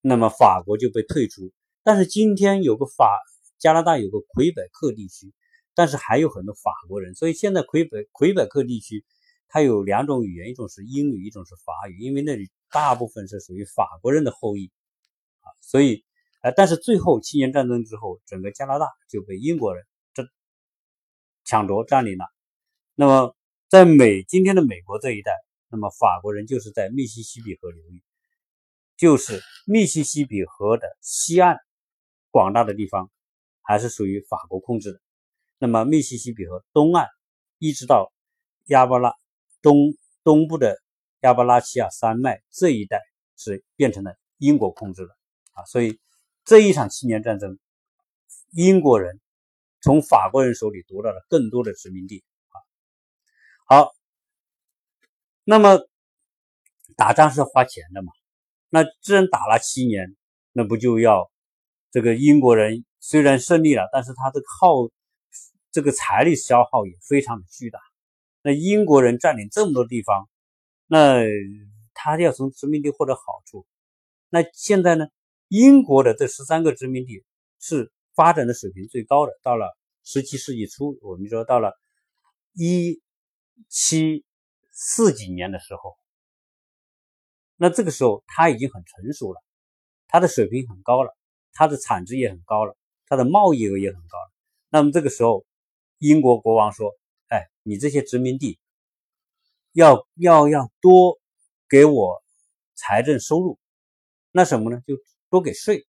[0.00, 1.52] 那么法国就被退出。
[1.84, 3.16] 但是今天有个法
[3.58, 5.32] 加拿大有个魁北克地区。
[5.78, 9.04] 但是还有很多法国人，所以现在魁北魁北克地区，
[9.46, 14.72] 它有两种语言，一种是英语，一种是法语，因为那里大部分是属于法国人的后裔
[15.40, 16.02] 啊，所以
[16.40, 20.26] 呃，但是最后七年战争之后，整个加拿大就被英国人这
[21.44, 22.24] 抢夺占领了。
[22.94, 23.36] 那么
[23.68, 25.30] 在美今天的美国这一带，
[25.68, 28.02] 那么法国人就是在密西西比河流域，
[28.96, 31.58] 就是密西西比河的西岸
[32.30, 33.10] 广大的地方，
[33.66, 35.00] 还是属于法国控制的。
[35.58, 37.08] 那么，密西西比河东岸
[37.58, 38.12] 一直到
[38.66, 39.12] 亚巴拉
[39.60, 40.80] 东东部的
[41.20, 43.00] 亚巴拉契亚山脉这一带
[43.36, 45.16] 是变成了英国控制的
[45.52, 45.98] 啊，所以
[46.44, 47.58] 这一场七年战争，
[48.52, 49.20] 英国人
[49.80, 52.56] 从法国人手里夺到了更多的殖民地啊。
[53.66, 53.92] 好，
[55.42, 55.80] 那么
[56.96, 58.12] 打仗是花钱的嘛？
[58.68, 60.16] 那既然打了七年，
[60.52, 61.30] 那不就要
[61.90, 64.90] 这个英国人虽然胜利了，但是他的耗。
[65.72, 67.78] 这个财力消耗也非常的巨大。
[68.40, 70.26] 那英国人占领这么多地方，
[70.86, 71.22] 那
[71.92, 73.66] 他要从殖民地获得好处。
[74.30, 75.06] 那现在呢？
[75.48, 77.22] 英国的这十三个殖民地
[77.60, 79.32] 是发展的水平最高的。
[79.42, 81.74] 到了十七世纪初，我们说到了
[82.54, 83.02] 一
[83.68, 84.24] 七
[84.72, 85.98] 四几年的时候，
[87.56, 89.42] 那这个时候他已经很成熟了，
[90.08, 91.14] 他的水平很高了，
[91.52, 92.74] 他的产值也很高了，
[93.06, 94.18] 它的贸易额也很高。
[94.68, 95.44] 那么这个时候，
[95.98, 96.92] 英国国王说
[97.28, 98.58] ：“哎，你这些殖民地
[99.72, 101.18] 要要要多
[101.68, 102.22] 给我
[102.74, 103.58] 财政收入，
[104.32, 104.82] 那什么呢？
[104.86, 104.96] 就
[105.30, 105.86] 多给税。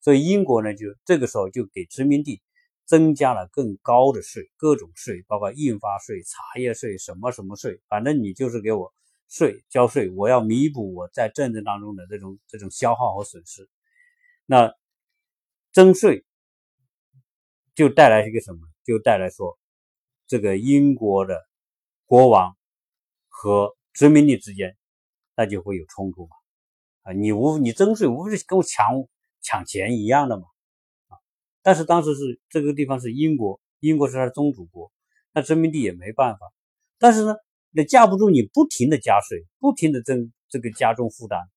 [0.00, 2.40] 所以英国呢，就这个时候就给殖民地
[2.86, 8.94] 增加了更高的税，各种税，包括印花税、茶叶税，什么什么税，反正你就是给我
[9.28, 13.68] 税交税，我要弥补我在战争当中的这种这种消耗和损失。
[14.46, 14.72] 那
[15.72, 16.24] 征税
[17.78, 19.56] 就带来一个什么？”就带来说，
[20.26, 21.46] 这个英国的
[22.06, 22.56] 国王
[23.28, 24.76] 和殖民地之间，
[25.36, 26.34] 那就会有冲突嘛？
[27.02, 29.06] 啊，你无你征税，无非是跟我抢
[29.42, 30.42] 抢钱一样的嘛？
[31.06, 31.22] 啊，
[31.62, 34.90] 但是当时是这个地方是英国，英国是他的宗主国，
[35.32, 36.52] 那殖民地也没办法。
[36.98, 37.36] 但是呢，
[37.70, 41.48] 那架不住你不停的加税，不停的增这个加重负担。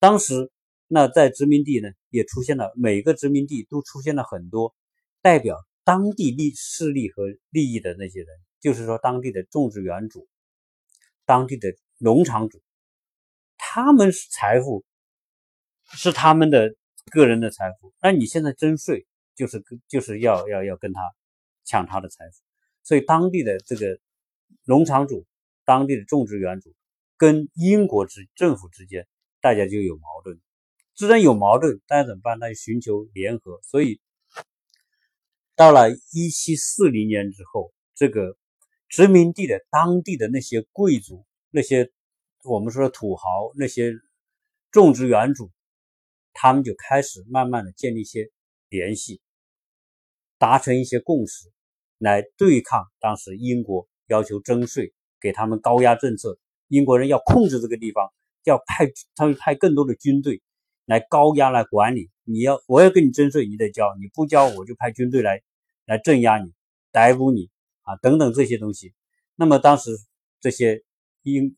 [0.00, 0.50] 当时
[0.88, 4.74] 那在殖民地呢，也出现了每个殖民地都出现了很多
[5.22, 5.56] 代表。
[5.84, 8.28] 当地利势力和利益的那些人，
[8.60, 10.28] 就是说当地的种植园主、
[11.24, 12.62] 当地的农场主，
[13.58, 14.84] 他们是财富，
[15.86, 16.76] 是他们的
[17.10, 17.92] 个人的财富。
[18.00, 21.00] 那你现在征税，就是就是要要要跟他
[21.64, 22.36] 抢他的财富。
[22.84, 23.98] 所以当地的这个
[24.64, 25.26] 农场主、
[25.64, 26.72] 当地的种植园主
[27.16, 29.08] 跟英国之政府之间，
[29.40, 30.40] 大家就有矛盾。
[30.94, 32.38] 既然有矛盾，大家怎么办？
[32.38, 33.58] 那就寻求联合。
[33.64, 34.00] 所以。
[35.54, 38.36] 到了一七四零年之后，这个
[38.88, 41.90] 殖民地的当地的那些贵族、那些
[42.42, 43.92] 我们说的土豪、那些
[44.70, 45.50] 种植园主，
[46.32, 48.30] 他们就开始慢慢的建立一些
[48.68, 49.20] 联系，
[50.38, 51.52] 达成一些共识，
[51.98, 56.38] 来对抗当时英国要求征税、给他们高压政策。
[56.68, 58.10] 英国人要控制这个地方，
[58.44, 60.40] 要派他们派更多的军队
[60.84, 62.10] 来高压来管理。
[62.24, 65.42] 你要，我要跟你征税，你得交，你不交，我就派军队来
[65.86, 66.52] 来镇压你、
[66.92, 67.50] 逮捕你
[67.82, 68.94] 啊，等等这些东西。
[69.34, 69.90] 那么当时
[70.40, 70.84] 这些
[71.22, 71.56] 英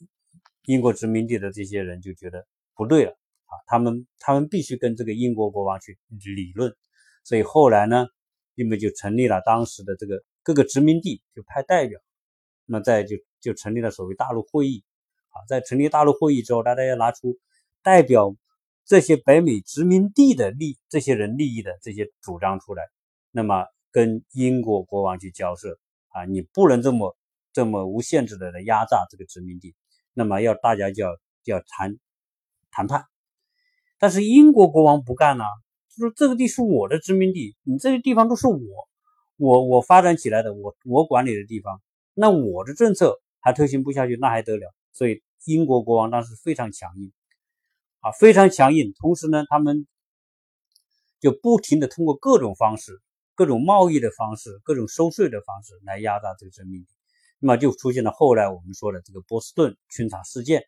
[0.64, 5.98] 英国殖民地的这些人就觉得不对了啊，他们他们必须跟这个英国国王去
[6.34, 6.74] 理论。
[7.24, 8.06] 所以后来呢，
[8.54, 12.00] 那么就成立了当时的这个各个殖民地就派代表，
[12.64, 14.82] 那么再就就成立了所谓大陆会议
[15.28, 17.38] 啊，在成立大陆会议之后，大家要拿出
[17.82, 18.34] 代表。
[18.84, 22.82] 这些北美殖民地的利，这些人利益的这些主张出来，
[23.30, 27.16] 那么跟英国国王去交涉啊，你不能这么
[27.52, 29.74] 这么无限制的来压榨这个殖民地，
[30.12, 31.98] 那么要大家就要就要谈
[32.70, 33.04] 谈判。
[33.98, 35.44] 但是英国国王不干了，
[35.88, 38.58] 就说这个地是我的殖民地，你这些地方都是我
[39.36, 41.80] 我我发展起来的，我我管理的地方，
[42.12, 44.74] 那我的政策还推行不下去，那还得了？
[44.92, 47.12] 所以英国国王当时非常强硬。
[48.04, 48.92] 啊，非常强硬。
[49.00, 49.86] 同时呢，他们
[51.20, 53.00] 就不停的通过各种方式、
[53.34, 56.88] 各种贸易的方式、各种收税的方式来压榨这个殖民地。
[57.38, 60.64] 那么就出现了后来我们说的这个波士顿清查事件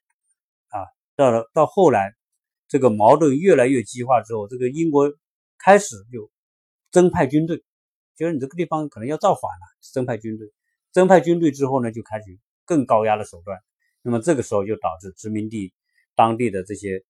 [0.69, 0.81] 啊，
[1.15, 2.15] 到了到后来，
[2.69, 5.13] 这个矛盾越来越激化之后，这个英国
[5.59, 6.31] 开始就
[6.91, 7.63] 增派军队，
[8.17, 10.51] 觉得你这个地方可能要造反了，增派军队，
[10.91, 12.25] 增派军队之后呢，就开始
[12.65, 13.59] 更高压的手段，
[14.01, 15.75] 那么这个时候就导致殖民地
[16.15, 17.05] 当地的这些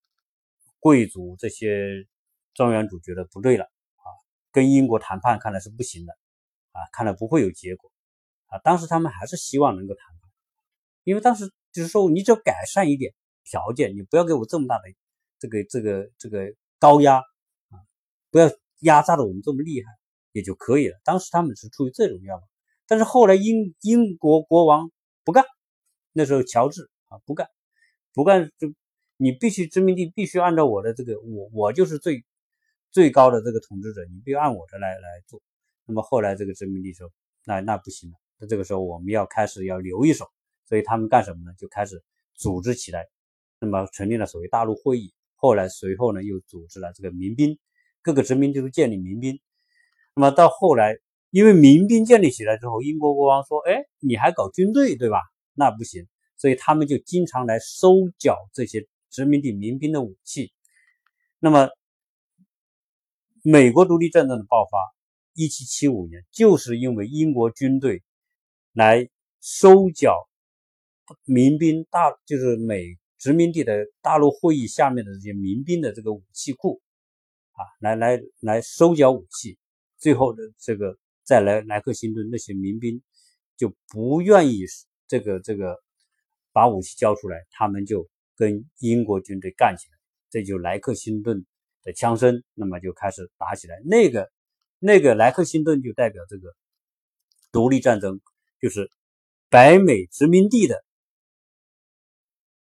[0.86, 2.06] 贵族、这些
[2.54, 4.06] 庄园主觉得不对了啊，
[4.52, 6.12] 跟英国谈判看来是不行的
[6.70, 7.90] 啊，看来不会有结果。
[8.46, 10.30] 啊，当时他们还是希望能够谈判，
[11.02, 14.84] 因为当时就是说，你只要改善一点条件，你不要给我这么大的
[15.40, 17.74] 这个这个这个高压啊，
[18.30, 18.48] 不要
[18.82, 19.90] 压榨的我们这么厉害
[20.30, 20.96] 也就可以了。
[21.02, 22.42] 当时他们是出于这种愿望，
[22.86, 24.92] 但是后来英英国国王
[25.24, 25.44] 不干，
[26.12, 27.48] 那时候乔治啊不干，
[28.12, 28.72] 不干就
[29.16, 32.24] 你必须殖民地必须按照我的这个我我就是最
[32.90, 35.40] 最高的这个统治者，你必须按我的来来做。
[35.86, 37.10] 那么后来这个殖民地说，
[37.44, 38.16] 那那不行了。
[38.38, 40.26] 那这个时候我们要开始要留一手，
[40.68, 41.54] 所以他们干什么呢？
[41.56, 42.02] 就开始
[42.34, 43.06] 组织起来，
[43.60, 45.14] 那么成立了所谓大陆会议。
[45.34, 47.58] 后来随后呢又组织了这个民兵，
[48.02, 49.40] 各个殖民地都建立民兵。
[50.14, 50.96] 那么到后来，
[51.30, 55.20] 因为民兵建立起来之后，英国国王说：“哎，你还搞军队对吧？
[55.54, 56.06] 那不行。”
[56.38, 60.52] 所以他们就经常来收缴这些殖民地民兵的武器。
[61.38, 61.70] 那么
[63.42, 64.78] 美国独立战争的爆发，
[65.32, 68.02] 一七七五年，就是因为英国军队。
[68.78, 69.08] 来
[69.40, 70.28] 收缴
[71.24, 76.82] 民兵大，就是美殖民地的大陆会议下面的这些民兵的这个武器库
[77.52, 79.56] 啊，来来来收缴武器，
[79.96, 83.02] 最后的这个再来莱克辛顿那些民兵
[83.56, 84.66] 就不愿意
[85.08, 85.82] 这个这个
[86.52, 89.98] 把武器交出来，他们就跟英国军队干起来，
[90.30, 91.44] 这就莱克辛顿
[91.82, 93.76] 的枪声，那么就开始打起来。
[93.84, 94.30] 那个
[94.78, 96.54] 那个莱克辛顿就代表这个
[97.50, 98.20] 独立战争。
[98.58, 98.90] 就是
[99.50, 100.82] 北美殖民地的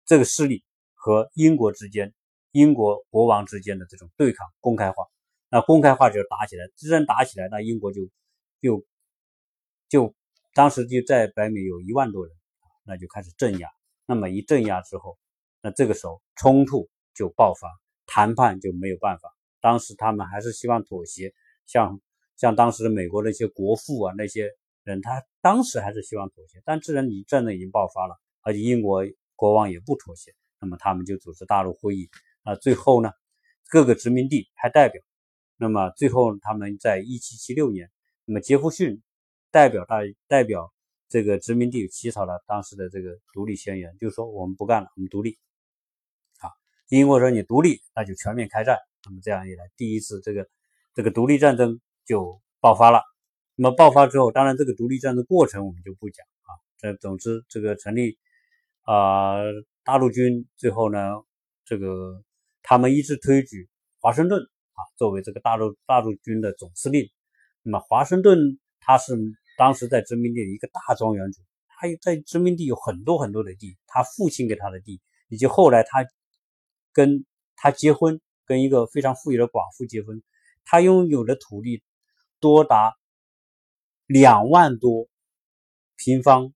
[0.05, 0.63] 这个势力
[0.95, 2.15] 和英国之间、
[2.51, 5.05] 英国国王之间的这种对抗公开化，
[5.49, 8.09] 那公开化就打起来，自然打起来，那英国就
[8.59, 8.83] 就
[9.87, 10.15] 就
[10.55, 12.35] 当时就在北美有一万多人，
[12.83, 13.69] 那就开始镇压。
[14.07, 15.19] 那么一镇压之后，
[15.63, 17.67] 那这个时候冲突就爆发，
[18.05, 19.35] 谈判就没有办法。
[19.61, 21.33] 当时他们还是希望妥协，
[21.65, 21.99] 像
[22.35, 24.51] 像当时的美国那些国父啊那些。
[24.85, 29.01] 人他当时还是希望妥协，但既然你战争已经爆发了，而且英国
[29.33, 32.09] 国王也不妥协，那么他们就组织大陆会议
[32.41, 32.55] 啊。
[32.55, 33.09] 最后呢，
[33.69, 35.01] 各个殖民地派代表，
[35.55, 37.89] 那么最后他们在一七七六年，
[38.25, 39.01] 那么杰弗逊
[39.51, 40.73] 代表大代表
[41.07, 45.37] 这个殖民地起草了当时的这个独立宣言，就是说我们不干了，我们独立。
[46.99, 48.77] 英国说你独立，那就全面开战。
[49.05, 50.47] 那么这样一来，第一次这个
[50.93, 53.01] 这个独立战争就爆发了。
[53.55, 56.53] 那么爆发之后，当然这个独立战争过程我们就不讲啊。
[56.77, 58.17] 这总之，这个成立
[58.81, 59.37] 啊
[59.83, 60.99] 大陆军，最后呢，
[61.65, 62.21] 这个
[62.61, 63.67] 他们一直推举
[63.99, 67.09] 华盛顿啊作为这个大陆大陆军的总司令。
[67.63, 68.37] 那么华盛顿
[68.79, 69.17] 他是
[69.57, 76.05] 当时在殖民地的一个大庄园主，他在殖民地有很多很多的地，他父亲给他的地，以及后来他
[76.93, 77.25] 跟
[77.55, 80.23] 他结婚，跟一个非常富有的寡妇结婚，
[80.63, 81.83] 他拥有的土地
[82.39, 82.95] 多达。
[84.05, 85.07] 两万多
[85.95, 86.53] 平方，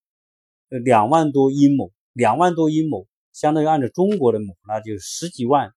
[0.69, 5.71] 呃，两万多英亩，两万多英亩，相当于按照中国的亩，那就十几万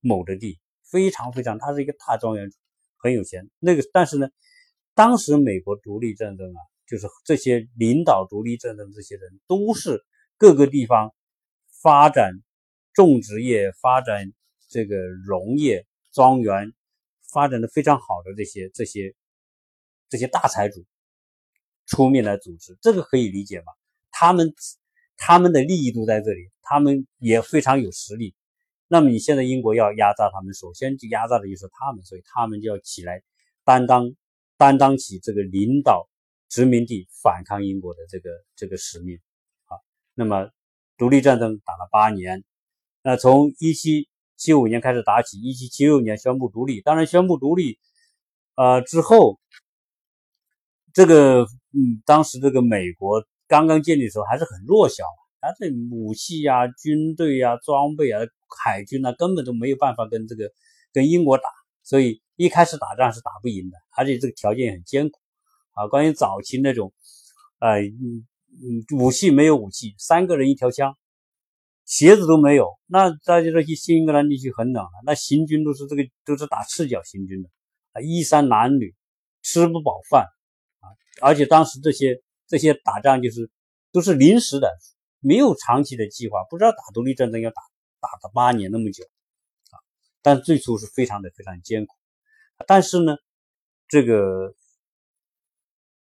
[0.00, 2.50] 亩的地，非常非常，他是一个大庄园，
[2.98, 3.48] 很有钱。
[3.60, 4.28] 那个，但是呢，
[4.94, 10.04] 当时美国独立战争啊，就是这些领导独立战争这些人，都是
[10.36, 11.14] 各个地方
[11.80, 12.32] 发展
[12.92, 14.32] 种植业、发展
[14.68, 14.96] 这个
[15.26, 16.72] 农业、庄园
[17.32, 19.14] 发展的非常好的这些这些。
[20.10, 20.86] 这些大财主
[21.84, 23.66] 出面来组织，这个可以理解吧？
[24.10, 24.54] 他们
[25.18, 28.34] 他们的利益都在这里，他们也非常有实力。
[28.86, 33.22] 那么你现在英国要压榨他们，首先就压榨的就是他们，所以他们就要起来
[33.64, 34.10] 担当
[34.56, 36.08] 担当起这个领导
[36.48, 39.18] 殖民地反抗英国的这个这个使命。
[39.66, 39.76] 好，
[40.14, 40.50] 那么
[40.96, 42.42] 独立战争打了八年，
[43.08, 44.06] 那从一七
[44.36, 46.82] 七五年开始打起，一七七六年宣布独立。
[46.82, 47.78] 当然，宣布独立
[48.54, 49.40] 呃之后。
[50.92, 55.04] 这个，嗯，当时这个美国刚刚建立的时候还是很弱小，
[55.40, 58.20] 它的武器呀、军队呀、装备啊、
[58.64, 60.50] 海军啊，根本都没有办法跟这个
[60.92, 61.44] 跟英国打，
[61.84, 65.20] 所以一开始打仗是打不赢的，而且这个条件也很艰苦
[65.72, 65.86] 啊。
[65.86, 66.92] 关于早期那种，
[67.60, 70.96] 呃，嗯嗯，武器没有武器，三个人一条枪，
[71.88, 77.48] 鞋子都没有，那大家说去新英格兰地区很冷啊，那行军都是这个都是打赤脚行军的
[77.92, 78.94] 啊，衣衫褴褛，
[79.40, 80.26] 吃不饱饭
[80.80, 80.92] 啊。
[81.22, 83.50] 而且当时这些这些打仗就是
[83.90, 84.70] 都是临时的，
[85.20, 87.62] 没有长期的计划，不知道打独立战争要打
[88.00, 89.02] 打到八年那么久
[89.70, 89.80] 啊。
[90.20, 91.94] 但最初是非常的非常艰苦，
[92.66, 93.16] 但是呢，
[93.88, 94.54] 这个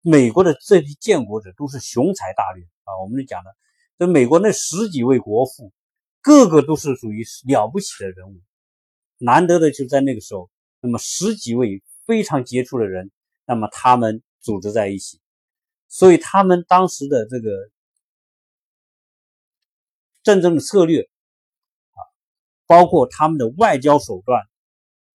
[0.02, 3.04] 美国的这批建国者都是雄才大略啊。
[3.04, 3.54] 我们讲的
[4.08, 5.72] 美国那十几位国父，
[6.22, 8.42] 个个都是属于了不起的人物，
[9.18, 10.50] 难得的就在那个时候，
[10.80, 13.12] 那么十几位非常杰出的人，
[13.46, 15.20] 那么他们组织在一起。
[15.88, 17.70] 所以他们当时的这个
[20.24, 22.00] 战争的策略啊，
[22.66, 24.42] 包括他们的外交手段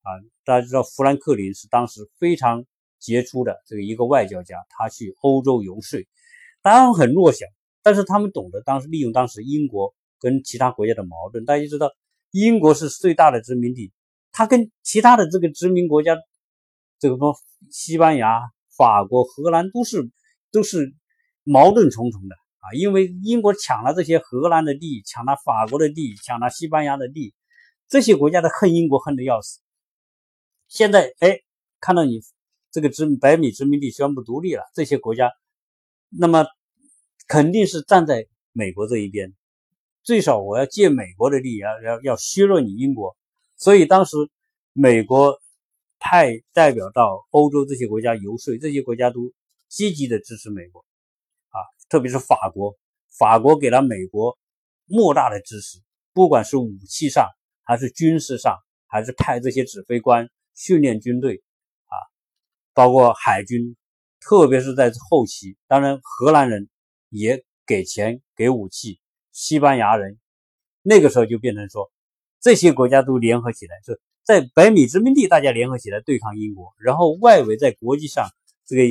[0.02, 0.08] 啊，
[0.44, 2.64] 大家知道富兰克林是当时非常
[3.00, 6.06] 杰出的这个一个外交家，他去欧洲游说，
[6.62, 7.46] 当然很弱小，
[7.82, 11.44] 但是他们懂得当时利用当时英国跟其他国家的矛盾。
[11.44, 11.90] 大家知道，
[12.30, 13.92] 英国是最大的殖民地，
[14.32, 16.16] 他跟其他的这个殖民国家，
[16.98, 17.34] 这个说
[17.70, 18.40] 西班牙、
[18.76, 20.10] 法国、荷兰都是。
[20.50, 20.94] 都是
[21.44, 22.72] 矛盾重重的啊！
[22.72, 27.34] 因为英国抢了这些荷兰的地，抢了法国的地，抢了西班牙的地，
[27.86, 29.60] 这些国家的恨英国恨得要死。
[30.68, 31.40] 现在哎，
[31.80, 32.22] 看到你
[32.70, 35.32] 这个殖百米殖民地宣布独立了，这些国家
[36.08, 36.46] 那么
[37.28, 39.32] 肯定是站在美国这一边，
[40.02, 43.16] 最少我要借美国的力，要要要削弱你英国。
[43.56, 44.16] 所以当时
[44.72, 45.38] 美国
[46.00, 49.32] 派代表到欧洲这些国家游说，这些国家都。
[49.70, 50.80] 积极的支持美国，
[51.50, 51.60] 啊，
[51.90, 52.74] 特别是法国，
[53.18, 54.38] 法国给了美国
[54.86, 55.78] 莫大的支持，
[56.14, 57.28] 不管是武器上，
[57.64, 58.56] 还是军事上，
[58.86, 61.42] 还是派这些指挥官训练军队，
[61.84, 62.00] 啊，
[62.72, 63.76] 包括海军，
[64.20, 66.70] 特别是在后期，当然荷兰人
[67.08, 69.00] 也给钱给武器，
[69.32, 70.18] 西班牙人
[70.82, 71.90] 那个时候就变成说，
[72.40, 78.28] 这些国家都联合起来，就在北美殖民地，大家联合起来对抗英国，然后外围在国际上
[78.66, 78.82] 这个。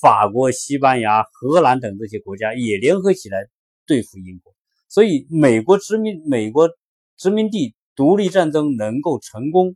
[0.00, 3.48] 法国、西班牙、荷兰等这些国家也联合起来
[3.84, 4.54] 对付英国，
[4.88, 6.70] 所以美国殖民美国
[7.16, 9.74] 殖民地独立战争能够成功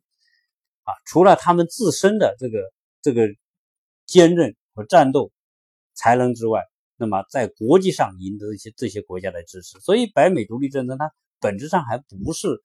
[0.85, 2.61] 啊，除了他们自身的这个
[3.03, 3.27] 这个
[4.07, 5.33] 坚韧和战斗
[5.93, 6.63] 才能之外，
[7.03, 9.79] 那么在国际上赢得一些这些国家的支持。
[9.81, 12.63] 所以北美独立战争它本质上还不是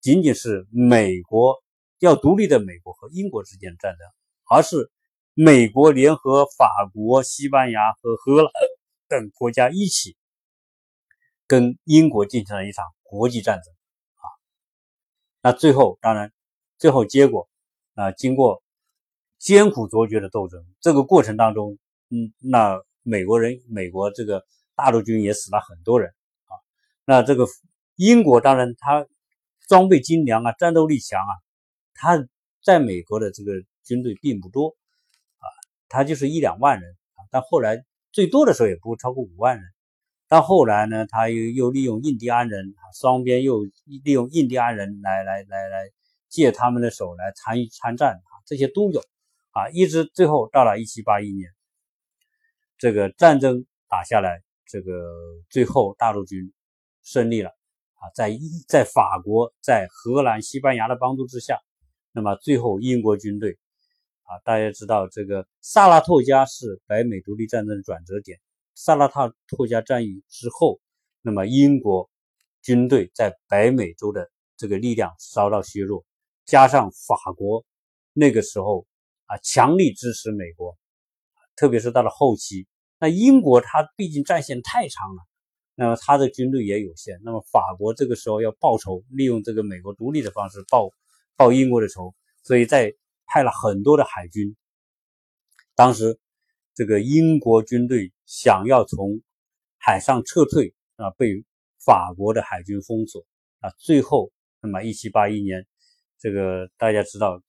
[0.00, 1.62] 仅仅是美国
[1.98, 4.06] 要独立的美国和英国之间的战争，
[4.48, 4.90] 而是。
[5.34, 8.52] 美国联合法国、西班牙和荷兰
[9.08, 10.14] 等国家一起
[11.46, 13.72] 跟英国进行了一场国际战争
[14.16, 14.28] 啊。
[15.40, 16.30] 那最后，当然，
[16.76, 17.48] 最后结果
[17.94, 18.62] 啊，经过
[19.38, 21.78] 艰苦卓绝的斗争，这个过程当中，
[22.10, 24.44] 嗯，那美国人、美国这个
[24.74, 26.10] 大陆军也死了很多人
[26.46, 26.54] 啊。
[27.04, 27.46] 那这个
[27.96, 29.06] 英国当然，他
[29.68, 31.32] 装备精良啊，战斗力强啊，
[31.94, 32.26] 他
[32.64, 33.52] 在美国的这个
[33.84, 34.76] 军队并不多
[35.38, 35.44] 啊。
[35.88, 39.64] 他就是一两万人啊，但后来最多的时候也不会超过五万人。
[40.28, 43.64] 但后来呢，他又又利用印第安人啊，双边又
[44.02, 45.90] 利用印第安人来来来来
[46.30, 49.00] 借他们的手来参与参战啊，这些都有
[49.50, 51.50] 啊，一直最后到了一七八一年，
[52.82, 54.90] 这个战争打下来，这个
[55.48, 56.52] 最后大陆军
[57.04, 57.50] 胜利了
[57.94, 61.60] 啊，在一在法国、在荷兰、西班牙的帮助之下，
[62.10, 63.56] 那么最后英国军队。
[64.24, 68.40] 啊，大家知道这个萨拉托加是北美独立战争转折点。
[68.74, 70.80] 萨拉塔托加战役之后，
[71.20, 72.10] 那么英国
[72.62, 76.04] 军队在北美洲的这个力量遭到削弱，
[76.44, 77.64] 加上法国
[78.12, 78.84] 那个时候
[79.26, 80.76] 啊强力支持美国，
[81.54, 82.66] 特别是到了后期，
[83.02, 85.22] 那英国它毕竟战线太长了，
[85.74, 90.90] 那么它的军队也有限，那么法国这个时候要报仇，利用这个美国独立的方式报
[91.36, 92.94] 报英国的仇，所以在。
[93.24, 94.56] 派了很多的海军，
[95.74, 96.18] 当时
[96.74, 99.22] 这个英国军队想要从
[99.78, 101.42] 海上撤退啊，被
[101.82, 103.24] 法国的海军封锁
[103.60, 103.70] 啊。
[103.78, 104.30] 最后，
[104.60, 105.66] 那么一七八一年，
[106.18, 107.40] 这个大家知道，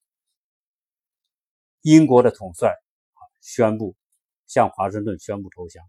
[1.82, 3.94] 英国的统帅啊宣布
[4.46, 5.84] 向华盛顿宣布投降，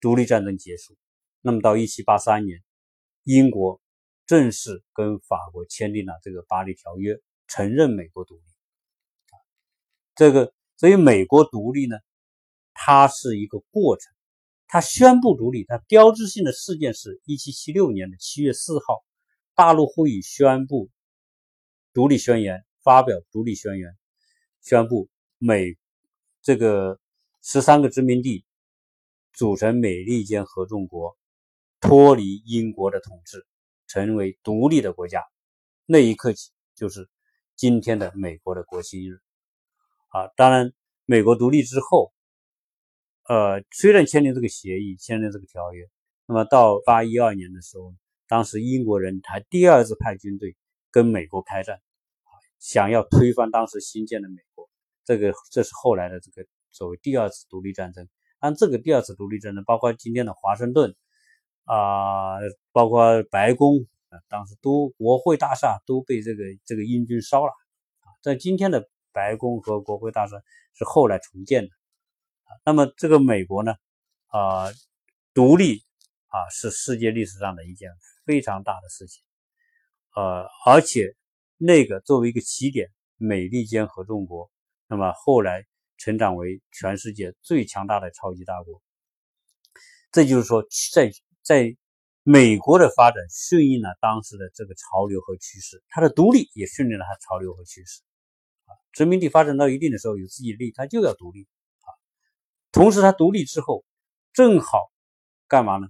[0.00, 0.96] 独立战争结束。
[1.40, 2.62] 那么到一七八三年，
[3.24, 3.80] 英国
[4.26, 8.42] 正式跟法国签订了这个巴黎条约，承认美国独立。
[10.14, 11.96] 这个，所以美国独立呢，
[12.74, 14.12] 它是一个过程。
[14.66, 19.04] 它宣布独立，它标志性的事件是1776年的7月4号，
[19.54, 20.90] 大陆会议宣布
[21.92, 23.96] 独立宣言，发表独立宣言，
[24.62, 25.76] 宣布美
[26.40, 26.98] 这个
[27.42, 28.44] 十三个殖民地
[29.32, 31.18] 组成美利坚合众国，
[31.80, 33.44] 脱离英国的统治，
[33.88, 35.24] 成为独立的国家。
[35.84, 37.10] 那一刻起，就是
[37.56, 39.20] 今天的美国的国庆日。
[40.08, 40.72] 啊，当然，
[41.04, 42.12] 美国独立之后，
[43.24, 45.88] 呃，虽然签订这个协议，签订这个条约，
[46.26, 47.92] 那么到八一二年的时候，
[48.28, 50.54] 当时英国人还第二次派军队
[50.90, 51.80] 跟美国开战，
[52.60, 54.70] 想要推翻当时新建的美国。
[55.04, 58.08] 这个这是后来的这个所谓第二次独立战争。
[58.38, 60.96] 按这个第二次独立战争，包括今天的华盛顿
[61.64, 62.38] 啊，
[62.72, 67.52] 包括白宫啊，当时都国会大厦都被这个这个英军烧了
[68.00, 68.10] 啊。
[68.20, 70.36] 在今天的白宫和国会大厦
[70.74, 71.70] 是后来重建的。
[72.64, 73.74] 那么这个美国呢，
[74.26, 74.66] 啊，
[75.32, 75.84] 独立
[76.26, 77.90] 啊是世界历史上的一件
[78.26, 79.22] 非常大的事情，
[80.16, 81.14] 呃，而且
[81.56, 84.50] 那个作为一个起点，美利坚合众国，
[84.88, 85.64] 那么后来
[86.02, 88.82] 成长为全世界最强大的超级大国。
[90.10, 91.76] 这就是说，在在
[92.24, 98.00] 美国的发展顺应了当时的这个潮流和趋势，它的独立也顺应了它潮流和趋势。
[98.64, 101.46] 啊，殖民地发展到一定的时候，有自己的利益，它就要独立
[101.82, 101.94] 啊。
[102.72, 103.84] 同时，它独立之后，
[104.32, 104.90] 正好
[105.46, 105.86] 干嘛呢？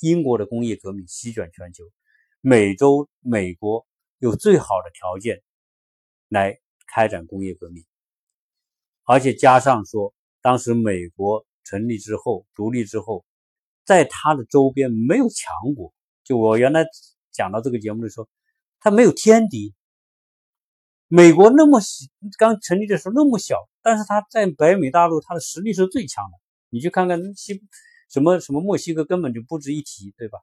[0.00, 1.82] 英国的工业革命席卷全球，
[2.42, 3.86] 美洲、美国
[4.18, 5.42] 有最好的条件
[6.28, 7.86] 来开展工业革命，
[9.08, 13.24] 而且加上说，当时美国成立之后、独立之后，
[13.86, 15.94] 在它的周边没有强国。
[16.24, 16.84] 就我原来
[17.32, 18.28] 讲到这个节目的时候，
[18.80, 19.74] 它没有天敌。
[21.06, 22.04] 美国那么小，
[22.36, 26.32] 刚成立的时候那么小，但是他在北美大陆，他的实力是最强的。
[26.68, 27.62] 你去看看西
[28.10, 30.38] 什么什么墨西哥根本就不值一提，对吧？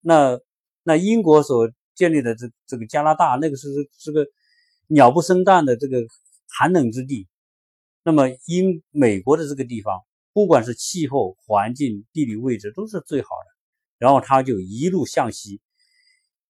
[0.00, 0.40] 那
[0.82, 4.26] 那英国所建立的这这个加拿大，那个是是个
[4.88, 6.04] 鸟不生蛋的这个
[6.48, 7.28] 寒冷之地。
[8.02, 10.00] 那么英美国的这个地方，
[10.32, 13.58] 不管是气候环境、地理位置都是最好的。
[13.98, 15.60] 然后他就一路向西。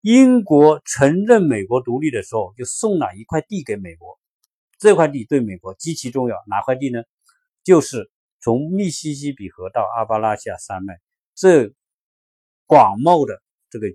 [0.01, 4.19] 英国承认美国独立的时候，就送了一块地给美国。
[4.79, 6.37] 这块地对美国极其重要。
[6.47, 7.03] 哪块地呢？
[7.65, 11.01] 就是从密西西比河到阿巴拉契亚山脉
[11.35, 11.73] 这
[12.67, 13.89] 广袤的这个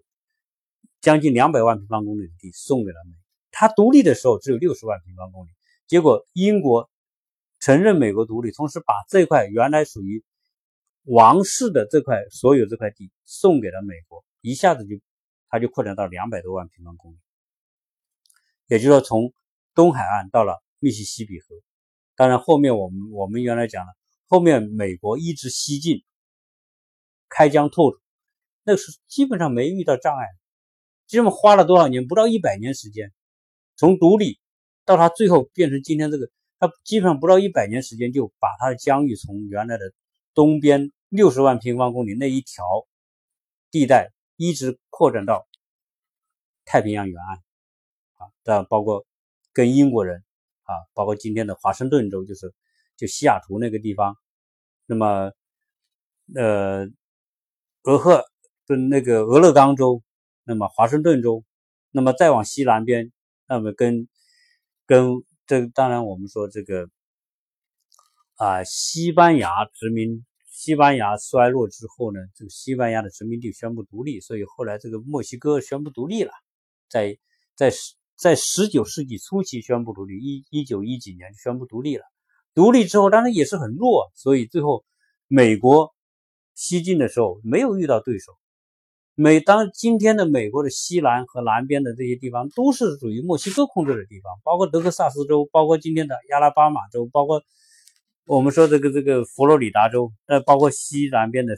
[1.00, 3.20] 将近两百万平方公里的地送给了美国。
[3.52, 5.50] 它独立的时候只有六十万平方公里，
[5.88, 6.90] 结果英国
[7.64, 10.24] 承认美国独立，同时把这块原来属于
[11.04, 15.00] 王室的这块所有这块地送给了美国，一下子就。
[15.56, 17.18] 它就扩展到两百多万平方公里，
[18.66, 19.32] 也就是说，从
[19.76, 21.46] 东海岸到了密西西比河。
[22.16, 23.94] 当然，后面我们我们原来讲了，
[24.26, 26.04] 后面美国一直西进，
[27.30, 28.00] 开疆拓土，
[28.64, 30.26] 那是基本上没遇到障碍。
[31.06, 32.08] 这么花了多少年？
[32.08, 33.14] 不到一百年时间，
[33.76, 34.40] 从独立
[34.86, 36.32] 到它最后变成今天这个，
[36.68, 39.94] 他基本上不到一百年时间就把它的疆域从原来的
[40.34, 42.64] 东边六十万平方公里那一条
[43.72, 44.12] 地带。
[44.36, 45.48] 一直扩展到
[46.66, 47.38] 太平洋沿岸，
[48.16, 49.06] 啊，这包括
[49.54, 50.24] 跟英国人
[50.64, 52.52] 啊，包括今天的华盛顿州，就是
[52.98, 54.18] 就西雅图那个地方，
[54.88, 55.32] 那么
[56.36, 56.90] 呃，
[57.84, 58.24] 俄亥
[58.66, 60.02] 跟那个俄勒冈州，
[60.46, 61.46] 那么华盛顿州，
[61.92, 63.12] 那么再往西南边，
[63.48, 64.10] 那么跟
[64.88, 65.24] 跟
[65.62, 66.90] 这当然我们说这个
[68.38, 70.26] 啊，西班牙殖民。
[70.56, 76.32] 西班牙衰落之后呢，这个西班牙的殖民地宣布独立，所以后来这个墨西哥宣布独立了，
[76.88, 77.18] 在
[77.56, 82.04] 在十在十九世纪初期宣布独立，一一九一几年宣布独立了。
[82.54, 84.86] 独立之后，当然也是很弱，所以最后
[85.28, 85.94] 美国
[86.54, 88.32] 西进的时候没有遇到对手。
[89.16, 97.42] 每当今天的美国的西南和南边的这些地方，都是属于墨西哥控制的地方，包括德克萨斯州，包括今天的亚拉巴马州，包括。
[98.26, 101.58] 我们说这个这个佛罗里达州，呃，包括西南边的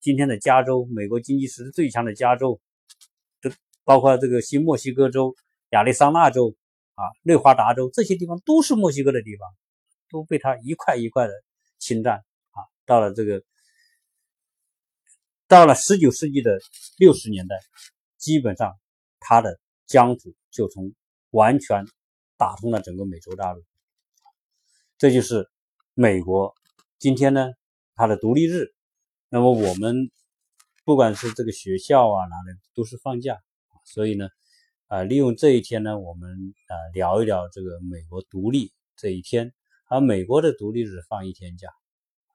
[0.00, 2.60] 今天的加州，美国经济实力最强的加州，
[3.40, 3.48] 这
[3.84, 5.36] 包括这个新墨西哥州、
[5.70, 6.52] 亚利桑那州
[6.96, 9.48] 啊、内华达州这些地方都是墨西哥的地方，
[10.10, 11.32] 都被他一块一块的
[11.78, 12.66] 侵占啊。
[12.84, 13.40] 到了这个，
[15.48, 16.58] 到了十九世纪的
[16.98, 17.56] 六十年代，
[18.18, 18.78] 基本上
[19.20, 20.94] 他的疆土就从
[21.30, 21.84] 完全
[22.36, 23.62] 打通了整个美洲大陆，
[24.98, 25.48] 这就是。
[25.96, 26.52] 美国
[26.98, 27.52] 今天呢，
[27.94, 28.74] 它的独立日，
[29.28, 30.10] 那么我们
[30.84, 33.38] 不管是这个学校啊哪里都是放假，
[33.84, 34.28] 所以呢，
[34.88, 39.54] 啊，利用这一天呢，我们啊聊一聊这个美国独立这一天，
[39.88, 41.68] 而美国的独立日放一天假，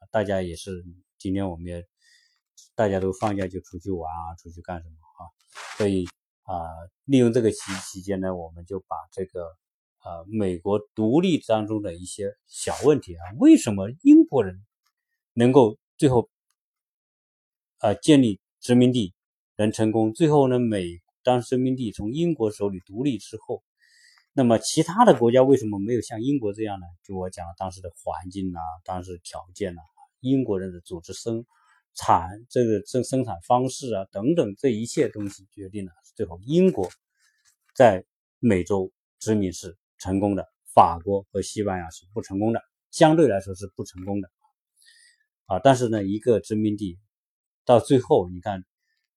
[0.09, 0.85] 大家也是
[1.17, 1.85] 今天我们也
[2.75, 5.27] 大家都放假就出去玩啊，出去干什么啊？
[5.77, 6.05] 所以
[6.43, 6.55] 啊，
[7.05, 9.57] 利用这个期期间呢，我们就把这个。
[10.01, 14.65] 啊，美国独立当中的一些小问题啊，为什么英国人
[15.33, 16.29] 能够最后
[17.79, 19.13] 啊建立殖民地
[19.57, 20.13] 能成功？
[20.13, 23.61] 最后呢，美当殖民地从英国手里独立之后，
[24.31, 26.85] 那么其他的国家为什么没有像英国这样呢？
[27.03, 29.81] 就我讲当时的环境啊，当时条件啊，
[30.21, 31.45] 英国人的组织生
[31.99, 36.89] 产这个生生产方式啊等等这一切东西决定了最后英国
[37.75, 38.05] 在
[38.39, 44.29] 美洲殖民是成功的，法国和西班牙是不成功的，相对来说是不成功的
[45.47, 45.59] 啊。
[45.59, 46.97] 但是呢，一个殖民地
[47.65, 48.63] 到最后你看。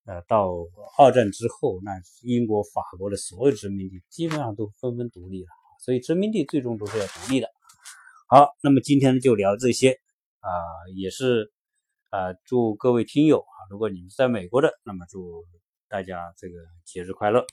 [0.05, 0.51] 呃，到
[0.99, 7.49] 二战之后，那英国、法国的所有殖民地基本上都纷纷独立了，所以殖民地最终都是要独立的。
[8.27, 9.93] 好，那么今天就聊这些
[10.41, 10.51] 啊，
[10.97, 11.53] 也是
[12.13, 15.47] 啊，祝各位听友啊，如果你们在美国的，那么祝
[15.89, 17.47] 大家这个节日快乐。